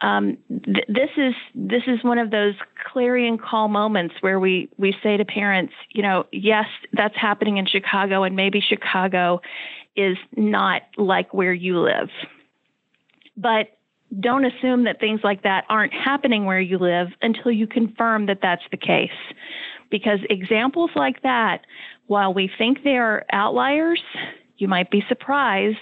um, 0.00 0.38
th- 0.48 0.86
this 0.88 1.10
is 1.16 1.34
this 1.54 1.82
is 1.86 2.02
one 2.04 2.18
of 2.18 2.30
those 2.30 2.54
clarion 2.90 3.36
call 3.36 3.68
moments 3.68 4.14
where 4.20 4.38
we 4.38 4.68
we 4.78 4.94
say 5.02 5.16
to 5.16 5.24
parents, 5.24 5.74
you 5.90 6.02
know, 6.02 6.24
yes, 6.32 6.66
that's 6.92 7.16
happening 7.16 7.56
in 7.56 7.66
Chicago, 7.66 8.22
and 8.22 8.36
maybe 8.36 8.60
Chicago 8.60 9.40
is 9.96 10.16
not 10.36 10.82
like 10.96 11.34
where 11.34 11.54
you 11.54 11.80
live. 11.80 12.08
But 13.36 13.76
don't 14.20 14.44
assume 14.44 14.84
that 14.84 15.00
things 15.00 15.20
like 15.24 15.42
that 15.42 15.64
aren't 15.68 15.92
happening 15.92 16.44
where 16.44 16.60
you 16.60 16.78
live 16.78 17.08
until 17.22 17.50
you 17.50 17.66
confirm 17.66 18.26
that 18.26 18.38
that's 18.40 18.62
the 18.70 18.76
case. 18.76 19.10
Because 19.90 20.20
examples 20.30 20.90
like 20.94 21.22
that, 21.22 21.62
while 22.06 22.32
we 22.32 22.50
think 22.58 22.84
they 22.84 22.96
are 22.96 23.24
outliers, 23.32 24.02
you 24.58 24.68
might 24.68 24.90
be 24.90 25.04
surprised 25.08 25.78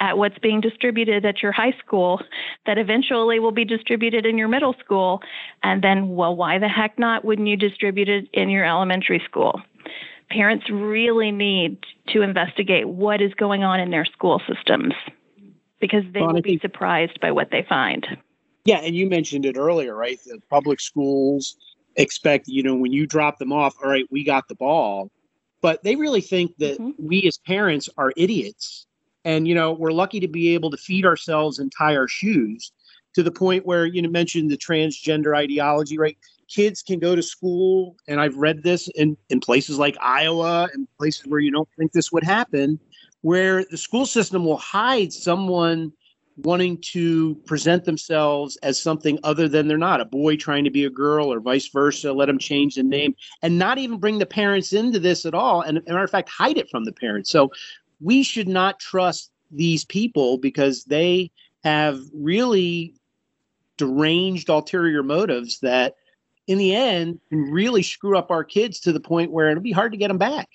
at 0.00 0.18
what's 0.18 0.38
being 0.38 0.60
distributed 0.60 1.24
at 1.24 1.42
your 1.42 1.52
high 1.52 1.74
school 1.84 2.20
that 2.66 2.78
eventually 2.78 3.38
will 3.38 3.52
be 3.52 3.64
distributed 3.64 4.26
in 4.26 4.36
your 4.36 4.48
middle 4.48 4.74
school. 4.84 5.20
And 5.62 5.82
then, 5.82 6.10
well, 6.14 6.34
why 6.34 6.58
the 6.58 6.68
heck 6.68 6.98
not 6.98 7.24
wouldn't 7.24 7.48
you 7.48 7.56
distribute 7.56 8.08
it 8.08 8.28
in 8.32 8.48
your 8.48 8.64
elementary 8.64 9.22
school? 9.24 9.60
Parents 10.30 10.68
really 10.70 11.30
need 11.30 11.78
to 12.08 12.22
investigate 12.22 12.88
what 12.88 13.20
is 13.20 13.32
going 13.34 13.62
on 13.62 13.80
in 13.80 13.90
their 13.90 14.04
school 14.04 14.40
systems 14.48 14.94
because 15.80 16.02
they 16.12 16.20
will 16.20 16.40
be 16.40 16.58
surprised 16.60 17.20
by 17.20 17.30
what 17.30 17.50
they 17.50 17.64
find. 17.68 18.06
Yeah, 18.64 18.78
and 18.78 18.96
you 18.96 19.08
mentioned 19.08 19.44
it 19.44 19.56
earlier, 19.58 19.94
right? 19.94 20.18
The 20.24 20.40
public 20.48 20.80
schools 20.80 21.56
expect, 21.96 22.48
you 22.48 22.62
know, 22.62 22.74
when 22.74 22.92
you 22.92 23.06
drop 23.06 23.38
them 23.38 23.52
off, 23.52 23.76
all 23.82 23.90
right, 23.90 24.06
we 24.10 24.24
got 24.24 24.48
the 24.48 24.54
ball. 24.54 25.10
But 25.64 25.82
they 25.82 25.96
really 25.96 26.20
think 26.20 26.54
that 26.58 26.78
mm-hmm. 26.78 26.90
we 26.98 27.22
as 27.22 27.38
parents 27.38 27.88
are 27.96 28.12
idiots. 28.18 28.86
And, 29.24 29.48
you 29.48 29.54
know, 29.54 29.72
we're 29.72 29.92
lucky 29.92 30.20
to 30.20 30.28
be 30.28 30.52
able 30.52 30.70
to 30.70 30.76
feed 30.76 31.06
ourselves 31.06 31.58
and 31.58 31.72
tie 31.72 31.96
our 31.96 32.06
shoes 32.06 32.70
to 33.14 33.22
the 33.22 33.30
point 33.30 33.64
where, 33.64 33.86
you 33.86 34.02
know, 34.02 34.10
mentioned 34.10 34.50
the 34.50 34.58
transgender 34.58 35.34
ideology, 35.34 35.96
right? 35.96 36.18
kids 36.48 36.82
can 36.82 36.98
go 36.98 37.16
to 37.16 37.22
school, 37.22 37.96
and 38.06 38.20
I've 38.20 38.36
read 38.36 38.62
this 38.62 38.88
in, 38.88 39.16
in 39.30 39.40
places 39.40 39.78
like 39.78 39.96
Iowa 40.02 40.68
and 40.74 40.86
places 40.98 41.26
where 41.26 41.40
you 41.40 41.50
don't 41.50 41.68
think 41.78 41.92
this 41.92 42.12
would 42.12 42.24
happen, 42.24 42.78
where 43.22 43.64
the 43.70 43.78
school 43.78 44.04
system 44.04 44.44
will 44.44 44.58
hide 44.58 45.14
someone 45.14 45.94
wanting 46.36 46.78
to 46.78 47.36
present 47.46 47.84
themselves 47.84 48.56
as 48.62 48.80
something 48.80 49.18
other 49.22 49.48
than 49.48 49.68
they're 49.68 49.78
not 49.78 50.00
a 50.00 50.04
boy 50.04 50.36
trying 50.36 50.64
to 50.64 50.70
be 50.70 50.84
a 50.84 50.90
girl 50.90 51.32
or 51.32 51.38
vice 51.38 51.68
versa 51.68 52.12
let 52.12 52.26
them 52.26 52.38
change 52.38 52.74
the 52.74 52.82
name 52.82 53.14
and 53.42 53.56
not 53.58 53.78
even 53.78 53.98
bring 53.98 54.18
the 54.18 54.26
parents 54.26 54.72
into 54.72 54.98
this 54.98 55.24
at 55.24 55.34
all 55.34 55.60
and 55.60 55.78
as 55.78 55.84
a 55.86 55.92
matter 55.92 56.04
of 56.04 56.10
fact 56.10 56.28
hide 56.28 56.58
it 56.58 56.68
from 56.70 56.84
the 56.84 56.92
parents. 56.92 57.30
So 57.30 57.52
we 58.00 58.22
should 58.22 58.48
not 58.48 58.80
trust 58.80 59.30
these 59.50 59.84
people 59.84 60.38
because 60.38 60.84
they 60.84 61.30
have 61.62 62.00
really 62.12 62.94
deranged 63.76 64.48
ulterior 64.48 65.02
motives 65.02 65.60
that 65.60 65.94
in 66.46 66.58
the 66.58 66.74
end 66.74 67.20
can 67.30 67.50
really 67.50 67.82
screw 67.82 68.18
up 68.18 68.30
our 68.30 68.44
kids 68.44 68.80
to 68.80 68.92
the 68.92 69.00
point 69.00 69.30
where 69.30 69.50
it'll 69.50 69.62
be 69.62 69.72
hard 69.72 69.92
to 69.92 69.98
get 69.98 70.08
them 70.08 70.18
back. 70.18 70.48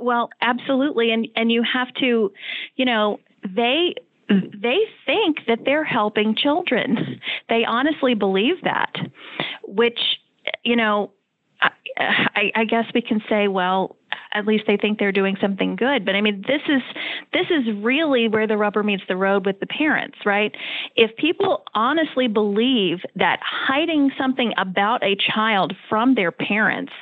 Well 0.00 0.28
absolutely. 0.42 1.10
And 1.10 1.26
and 1.36 1.50
you 1.50 1.62
have 1.62 1.92
to 1.94 2.32
you 2.76 2.84
know 2.84 3.18
they 3.44 3.94
they 4.28 4.78
think 5.04 5.38
that 5.46 5.60
they're 5.64 5.84
helping 5.84 6.34
children 6.34 7.20
they 7.48 7.64
honestly 7.64 8.14
believe 8.14 8.56
that 8.62 8.92
which 9.62 9.98
you 10.62 10.76
know 10.76 11.10
I, 11.96 12.50
I 12.54 12.64
guess 12.64 12.86
we 12.94 13.00
can 13.00 13.22
say, 13.28 13.48
well, 13.48 13.96
at 14.32 14.46
least 14.46 14.64
they 14.66 14.76
think 14.76 14.98
they're 14.98 15.12
doing 15.12 15.36
something 15.40 15.76
good. 15.76 16.04
But 16.04 16.14
I 16.14 16.20
mean, 16.20 16.44
this 16.46 16.62
is 16.68 16.82
this 17.32 17.46
is 17.50 17.72
really 17.82 18.28
where 18.28 18.46
the 18.46 18.56
rubber 18.56 18.82
meets 18.82 19.04
the 19.08 19.16
road 19.16 19.46
with 19.46 19.60
the 19.60 19.66
parents, 19.66 20.18
right? 20.24 20.54
If 20.96 21.16
people 21.16 21.62
honestly 21.74 22.26
believe 22.26 22.98
that 23.16 23.40
hiding 23.42 24.10
something 24.18 24.52
about 24.58 25.02
a 25.04 25.16
child 25.16 25.74
from 25.88 26.14
their 26.14 26.32
parents 26.32 26.92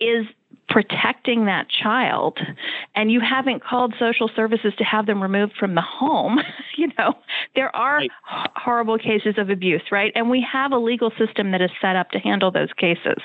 is 0.00 0.26
protecting 0.68 1.44
that 1.46 1.68
child 1.70 2.38
and 2.94 3.10
you 3.12 3.20
haven't 3.20 3.62
called 3.62 3.94
social 3.98 4.28
services 4.34 4.72
to 4.76 4.84
have 4.84 5.06
them 5.06 5.22
removed 5.22 5.52
from 5.58 5.74
the 5.76 5.80
home 5.80 6.40
you 6.76 6.88
know 6.98 7.14
there 7.54 7.74
are 7.74 7.98
right. 7.98 8.10
horrible 8.24 8.98
cases 8.98 9.34
of 9.38 9.48
abuse 9.48 9.82
right 9.92 10.10
and 10.14 10.28
we 10.28 10.44
have 10.52 10.72
a 10.72 10.78
legal 10.78 11.12
system 11.18 11.52
that 11.52 11.62
is 11.62 11.70
set 11.80 11.94
up 11.94 12.10
to 12.10 12.18
handle 12.18 12.50
those 12.50 12.72
cases 12.76 13.22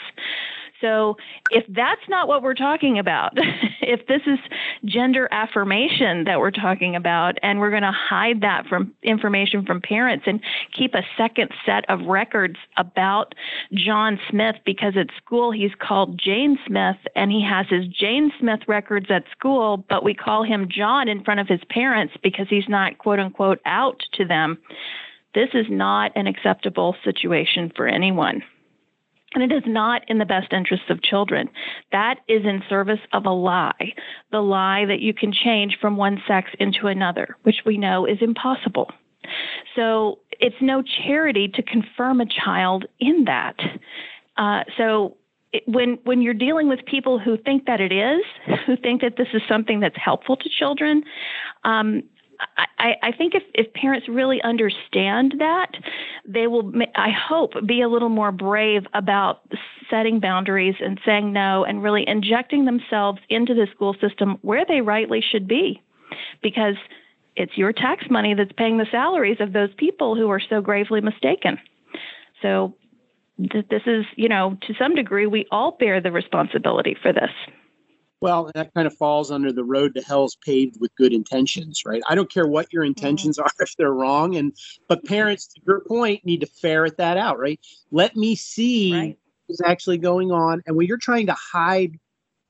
so 0.82 1.16
if 1.52 1.64
that's 1.70 2.02
not 2.10 2.28
what 2.28 2.42
we're 2.42 2.56
talking 2.56 3.00
about, 3.00 3.34
if 3.82 4.06
this 4.08 4.22
is 4.26 4.40
gender 4.84 5.30
affirmation 5.32 6.26
that 6.26 6.40
we're 6.40 6.52
talking 6.52 6.96
about, 6.96 7.38
and 7.44 7.60
we're 7.60 7.70
going 7.70 7.84
to 7.84 7.92
hide 7.92 8.42
that 8.42 8.66
from 8.68 8.94
information 9.04 9.66
from 9.66 9.80
parents 9.80 10.26
and 10.28 10.42
keep 10.78 10.94
a 10.94 11.04
second 11.18 11.52
set 11.66 11.90
of 11.90 12.02
records 12.08 12.58
about 12.78 13.36
John 13.74 14.20
Smith 14.30 14.56
because 14.66 14.94
at 14.98 15.08
school 15.24 15.52
he's 15.52 15.72
called 15.80 16.20
Jane 16.20 16.58
Smith 16.66 16.98
and 17.16 17.32
he 17.32 17.46
has 17.48 17.68
his 17.70 17.88
Jane 17.88 18.32
Smith 18.40 18.62
records 18.68 19.08
at 19.10 19.24
school, 19.32 19.86
but 19.90 20.04
we 20.04 20.14
call 20.14 20.44
him 20.44 20.68
John 20.70 21.08
in 21.08 21.24
front 21.24 21.40
of 21.40 21.48
his 21.48 21.62
parents 21.70 22.14
because 22.24 22.48
he's 22.50 22.68
not 22.68 22.98
quote 22.98 23.20
unquote 23.20 23.60
out 23.66 24.02
to 24.14 24.26
them. 24.26 24.58
This 25.34 25.50
is 25.54 25.68
not 25.70 26.12
an 26.16 26.28
acceptable 26.28 26.96
situation 27.04 27.72
for 27.76 27.88
anyone. 27.88 28.44
And 29.34 29.44
it 29.44 29.56
is 29.56 29.64
not 29.66 30.04
in 30.10 30.18
the 30.18 30.26
best 30.26 30.52
interests 30.52 30.88
of 30.90 31.02
children. 31.02 31.50
That 31.92 32.20
is 32.28 32.44
in 32.44 32.62
service 32.68 33.00
of 33.14 33.26
a 33.26 33.32
lie, 33.32 33.94
the 34.32 34.42
lie 34.42 34.86
that 34.86 35.00
you 35.00 35.14
can 35.14 35.32
change 35.32 35.78
from 35.80 35.96
one 35.96 36.22
sex 36.28 36.50
into 36.60 36.88
another, 36.88 37.38
which 37.44 37.62
we 37.66 37.78
know 37.78 38.06
is 38.06 38.18
impossible. 38.22 38.92
So 39.76 40.20
it's 40.40 40.56
no 40.62 40.84
charity 41.06 41.48
to 41.48 41.62
confirm 41.64 42.20
a 42.20 42.26
child 42.26 42.86
in 43.00 43.26
that. 43.26 43.56
Uh, 44.38 44.64
so 44.78 45.16
it, 45.54 45.64
when 45.66 45.98
when 46.04 46.22
you're 46.22 46.34
dealing 46.34 46.68
with 46.68 46.80
people 46.86 47.20
who 47.20 47.38
think 47.38 47.66
that 47.66 47.80
it 47.80 47.92
is, 47.92 48.24
who 48.66 48.76
think 48.76 49.02
that 49.02 49.18
this 49.18 49.28
is 49.34 49.42
something 49.48 49.80
that's 49.80 49.98
helpful 49.98 50.36
to 50.36 50.50
children, 50.50 51.04
um, 51.64 52.04
I, 52.80 52.96
I 53.04 53.12
think 53.12 53.36
if, 53.36 53.44
if 53.54 53.72
parents 53.74 54.08
really 54.10 54.42
understand 54.42 55.36
that, 55.40 55.72
they 56.28 56.48
will, 56.48 56.72
I 56.96 57.10
hope, 57.12 57.52
be 57.66 57.82
a 57.82 57.88
little 57.88 58.10
more 58.10 58.32
brave 58.32 58.84
about 58.94 59.42
setting 59.90 60.20
boundaries 60.20 60.76
and 60.80 61.00
saying 61.06 61.32
no 61.32 61.64
and 61.64 61.84
really 61.84 62.08
injecting 62.08 62.66
themselves 62.66 63.20
into 63.30 63.54
the 63.54 63.68
school 63.74 63.96
system 64.02 64.38
where 64.42 64.66
they 64.66 64.82
rightly 64.82 65.22
should 65.32 65.48
be. 65.48 65.82
Because 66.42 66.76
it's 67.36 67.58
your 67.58 67.72
tax 67.72 68.06
money 68.10 68.34
that's 68.34 68.52
paying 68.54 68.78
the 68.78 68.88
salaries 68.92 69.38
of 69.40 69.54
those 69.54 69.70
people 69.78 70.16
who 70.16 70.30
are 70.30 70.42
so 70.42 70.62
gravely 70.62 71.02
mistaken. 71.02 71.58
So, 72.42 72.76
th- 73.52 73.68
this 73.70 73.84
is, 73.86 74.06
you 74.16 74.28
know, 74.28 74.58
to 74.68 74.74
some 74.78 74.96
degree, 74.96 75.28
we 75.28 75.46
all 75.52 75.78
bear 75.80 76.02
the 76.02 76.12
responsibility 76.12 76.98
for 77.02 77.14
this. 77.14 77.30
Well, 78.22 78.52
that 78.54 78.74
kind 78.76 78.86
of 78.86 78.96
falls 78.96 79.32
under 79.32 79.52
the 79.52 79.64
road 79.64 79.96
to 79.96 80.02
hell's 80.02 80.38
paved 80.46 80.80
with 80.80 80.96
good 80.96 81.12
intentions, 81.12 81.82
right? 81.86 82.04
I 82.08 82.14
don't 82.14 82.32
care 82.32 82.48
what 82.48 82.72
your 82.72 82.84
intentions 82.84 83.38
mm-hmm. 83.38 83.46
are 83.62 83.64
if 83.64 83.76
they're 83.78 83.94
wrong, 83.94 84.36
and 84.36 84.54
but 84.88 85.04
parents, 85.06 85.48
to 85.48 85.62
your 85.66 85.82
point, 85.88 86.24
need 86.24 86.42
to 86.42 86.48
ferret 86.48 86.98
that 86.98 87.18
out, 87.18 87.40
right? 87.40 87.60
Let 87.92 88.16
me 88.16 88.36
see 88.36 88.94
right. 88.94 89.18
what's 89.48 89.62
actually 89.62 89.98
going 89.98 90.32
on, 90.32 90.62
and 90.66 90.76
when 90.76 90.88
you're 90.88 90.98
trying 90.98 91.26
to 91.28 91.36
hide 91.36 91.98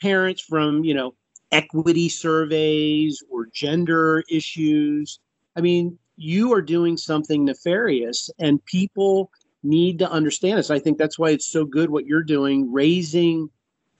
parents 0.01 0.41
from, 0.41 0.83
you 0.83 0.93
know, 0.93 1.13
equity 1.51 2.09
surveys 2.09 3.23
or 3.29 3.47
gender 3.53 4.23
issues. 4.29 5.19
I 5.55 5.61
mean, 5.61 5.97
you 6.15 6.53
are 6.53 6.61
doing 6.61 6.97
something 6.97 7.45
nefarious, 7.45 8.29
and 8.39 8.63
people 8.65 9.29
need 9.63 9.99
to 9.99 10.09
understand 10.09 10.57
this. 10.57 10.71
I 10.71 10.79
think 10.79 10.97
that's 10.97 11.19
why 11.19 11.29
it's 11.31 11.51
so 11.51 11.65
good 11.65 11.89
what 11.89 12.05
you're 12.05 12.23
doing, 12.23 12.71
raising 12.71 13.49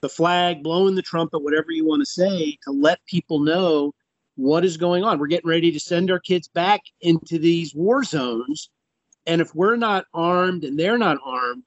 the 0.02 0.08
flag, 0.08 0.62
blowing 0.62 0.94
the 0.94 1.02
trumpet, 1.02 1.38
whatever 1.38 1.72
you 1.72 1.86
want 1.86 2.00
to 2.02 2.06
say, 2.06 2.58
to 2.64 2.72
let 2.72 3.04
people 3.06 3.38
know 3.38 3.94
what 4.36 4.64
is 4.64 4.76
going 4.76 5.04
on. 5.04 5.18
We're 5.18 5.28
getting 5.28 5.48
ready 5.48 5.72
to 5.72 5.80
send 5.80 6.10
our 6.10 6.18
kids 6.18 6.48
back 6.48 6.80
into 7.00 7.38
these 7.38 7.74
war 7.74 8.04
zones. 8.04 8.68
And 9.26 9.40
if 9.40 9.54
we're 9.54 9.76
not 9.76 10.04
armed 10.12 10.64
and 10.64 10.78
they're 10.78 10.98
not 10.98 11.18
armed, 11.24 11.64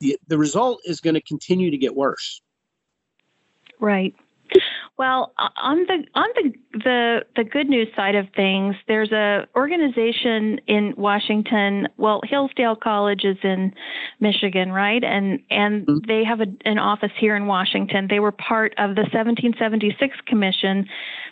the, 0.00 0.16
the 0.28 0.38
result 0.38 0.80
is 0.84 1.00
going 1.00 1.14
to 1.14 1.22
continue 1.22 1.70
to 1.70 1.76
get 1.76 1.94
worse. 1.94 2.40
Right. 3.80 4.14
Well, 5.02 5.32
on 5.36 5.78
the 5.88 6.04
on 6.14 6.28
the 6.36 6.52
the 6.84 7.20
the 7.34 7.42
good 7.42 7.68
news 7.68 7.88
side 7.96 8.14
of 8.14 8.26
things, 8.36 8.76
there's 8.86 9.10
a 9.10 9.48
organization 9.56 10.60
in 10.68 10.94
Washington. 10.96 11.88
Well, 11.96 12.20
Hillsdale 12.22 12.76
College 12.76 13.24
is 13.24 13.36
in 13.42 13.74
Michigan, 14.20 14.70
right? 14.70 15.02
And 15.02 15.40
and 15.50 15.84
mm-hmm. 15.88 16.06
they 16.06 16.22
have 16.22 16.40
a, 16.40 16.46
an 16.64 16.78
office 16.78 17.10
here 17.18 17.34
in 17.34 17.48
Washington. 17.48 18.06
They 18.08 18.20
were 18.20 18.30
part 18.30 18.74
of 18.78 18.94
the 18.94 19.02
1776 19.02 20.16
commission 20.28 20.86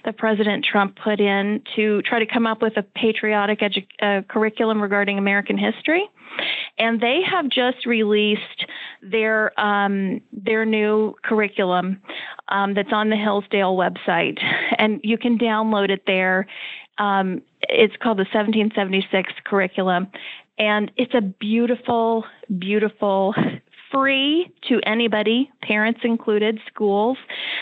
that 0.04 0.18
President 0.18 0.64
Trump 0.64 0.96
put 0.96 1.20
in 1.20 1.62
to 1.76 2.02
try 2.02 2.18
to 2.18 2.26
come 2.26 2.48
up 2.48 2.62
with 2.62 2.76
a 2.76 2.82
patriotic 2.82 3.60
edu- 3.60 3.86
uh, 4.02 4.22
curriculum 4.22 4.82
regarding 4.82 5.16
American 5.16 5.56
history 5.56 6.08
and 6.78 7.00
they 7.00 7.20
have 7.28 7.48
just 7.48 7.86
released 7.86 8.66
their 9.02 9.58
um, 9.60 10.20
their 10.32 10.64
new 10.64 11.14
curriculum 11.22 12.00
um, 12.48 12.74
that's 12.74 12.92
on 12.92 13.10
the 13.10 13.16
Hillsdale 13.16 13.76
website, 13.76 14.38
and 14.78 15.00
you 15.02 15.18
can 15.18 15.38
download 15.38 15.90
it 15.90 16.02
there. 16.06 16.46
Um, 16.98 17.42
it's 17.62 17.94
called 18.02 18.18
the 18.18 18.28
1776 18.32 19.32
curriculum, 19.44 20.08
and 20.58 20.90
it's 20.96 21.14
a 21.14 21.20
beautiful, 21.20 22.24
beautiful 22.58 23.34
free 23.90 24.52
to 24.68 24.80
anybody, 24.86 25.50
parents 25.62 26.00
included, 26.04 26.60
schools, 26.72 27.18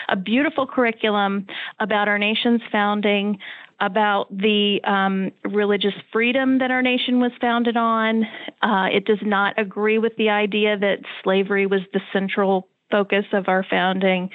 a 0.09 0.15
beautiful 0.15 0.67
curriculum 0.67 1.47
about 1.79 2.07
our 2.07 2.19
nation's 2.19 2.61
founding, 2.71 3.39
about 3.81 4.35
the 4.35 4.79
um, 4.83 5.31
religious 5.45 5.93
freedom 6.11 6.59
that 6.59 6.71
our 6.71 6.81
nation 6.81 7.19
was 7.19 7.31
founded 7.39 7.77
on. 7.77 8.25
Uh, 8.61 8.87
it 8.91 9.05
does 9.05 9.19
not 9.21 9.57
agree 9.57 9.97
with 9.97 10.15
the 10.17 10.29
idea 10.29 10.77
that 10.77 10.99
slavery 11.23 11.65
was 11.65 11.81
the 11.93 12.01
central 12.11 12.67
focus 12.91 13.25
of 13.33 13.47
our 13.47 13.65
founding, 13.69 14.29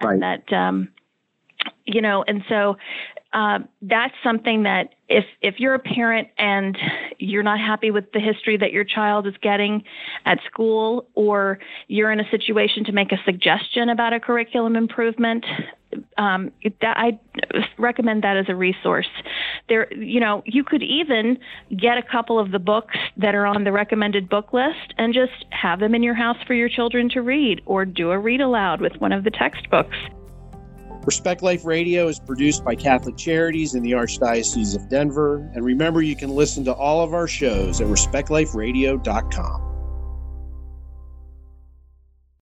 and 0.00 0.20
right. 0.20 0.40
that 0.48 0.56
um, 0.56 0.88
you 1.84 2.00
know, 2.00 2.24
and 2.26 2.42
so 2.48 2.76
uh, 3.32 3.58
that's 3.82 4.14
something 4.24 4.62
that 4.62 4.94
if 5.08 5.24
if 5.42 5.56
you're 5.58 5.74
a 5.74 5.78
parent 5.78 6.28
and 6.38 6.78
you're 7.18 7.42
not 7.42 7.58
happy 7.58 7.90
with 7.90 8.10
the 8.12 8.20
history 8.20 8.56
that 8.56 8.72
your 8.72 8.84
child 8.84 9.26
is 9.26 9.34
getting 9.42 9.82
at 10.24 10.38
school, 10.50 11.06
or 11.14 11.58
you're 11.88 12.10
in 12.10 12.20
a 12.20 12.30
situation 12.30 12.84
to 12.84 12.92
make 12.92 13.12
a 13.12 13.18
suggestion 13.24 13.90
about 13.90 14.12
a 14.12 14.20
curriculum 14.20 14.76
improvement, 14.76 15.44
um, 16.16 16.50
that 16.80 16.96
I 16.96 17.18
recommend 17.78 18.22
that 18.22 18.36
as 18.36 18.46
a 18.48 18.54
resource. 18.54 19.08
There, 19.68 19.92
you 19.94 20.20
know, 20.20 20.42
you 20.46 20.64
could 20.64 20.82
even 20.82 21.38
get 21.76 21.98
a 21.98 22.02
couple 22.02 22.38
of 22.38 22.50
the 22.50 22.58
books 22.58 22.96
that 23.16 23.34
are 23.34 23.46
on 23.46 23.64
the 23.64 23.72
recommended 23.72 24.28
book 24.28 24.52
list 24.52 24.94
and 24.98 25.14
just 25.14 25.46
have 25.50 25.80
them 25.80 25.94
in 25.94 26.02
your 26.02 26.14
house 26.14 26.36
for 26.46 26.54
your 26.54 26.68
children 26.68 27.08
to 27.10 27.22
read, 27.22 27.62
or 27.66 27.84
do 27.84 28.10
a 28.10 28.18
read 28.18 28.40
aloud 28.40 28.80
with 28.80 28.96
one 28.96 29.12
of 29.12 29.24
the 29.24 29.30
textbooks. 29.30 29.96
Respect 31.04 31.42
Life 31.42 31.64
Radio 31.64 32.08
is 32.08 32.20
produced 32.20 32.64
by 32.64 32.74
Catholic 32.74 33.16
Charities 33.16 33.74
in 33.74 33.82
the 33.82 33.92
Archdiocese 33.92 34.76
of 34.76 34.90
Denver. 34.90 35.50
And 35.54 35.64
remember, 35.64 36.02
you 36.02 36.14
can 36.14 36.30
listen 36.30 36.64
to 36.66 36.72
all 36.74 37.02
of 37.02 37.14
our 37.14 37.26
shows 37.26 37.80
at 37.80 37.86
respectliferadio.com. 37.86 39.67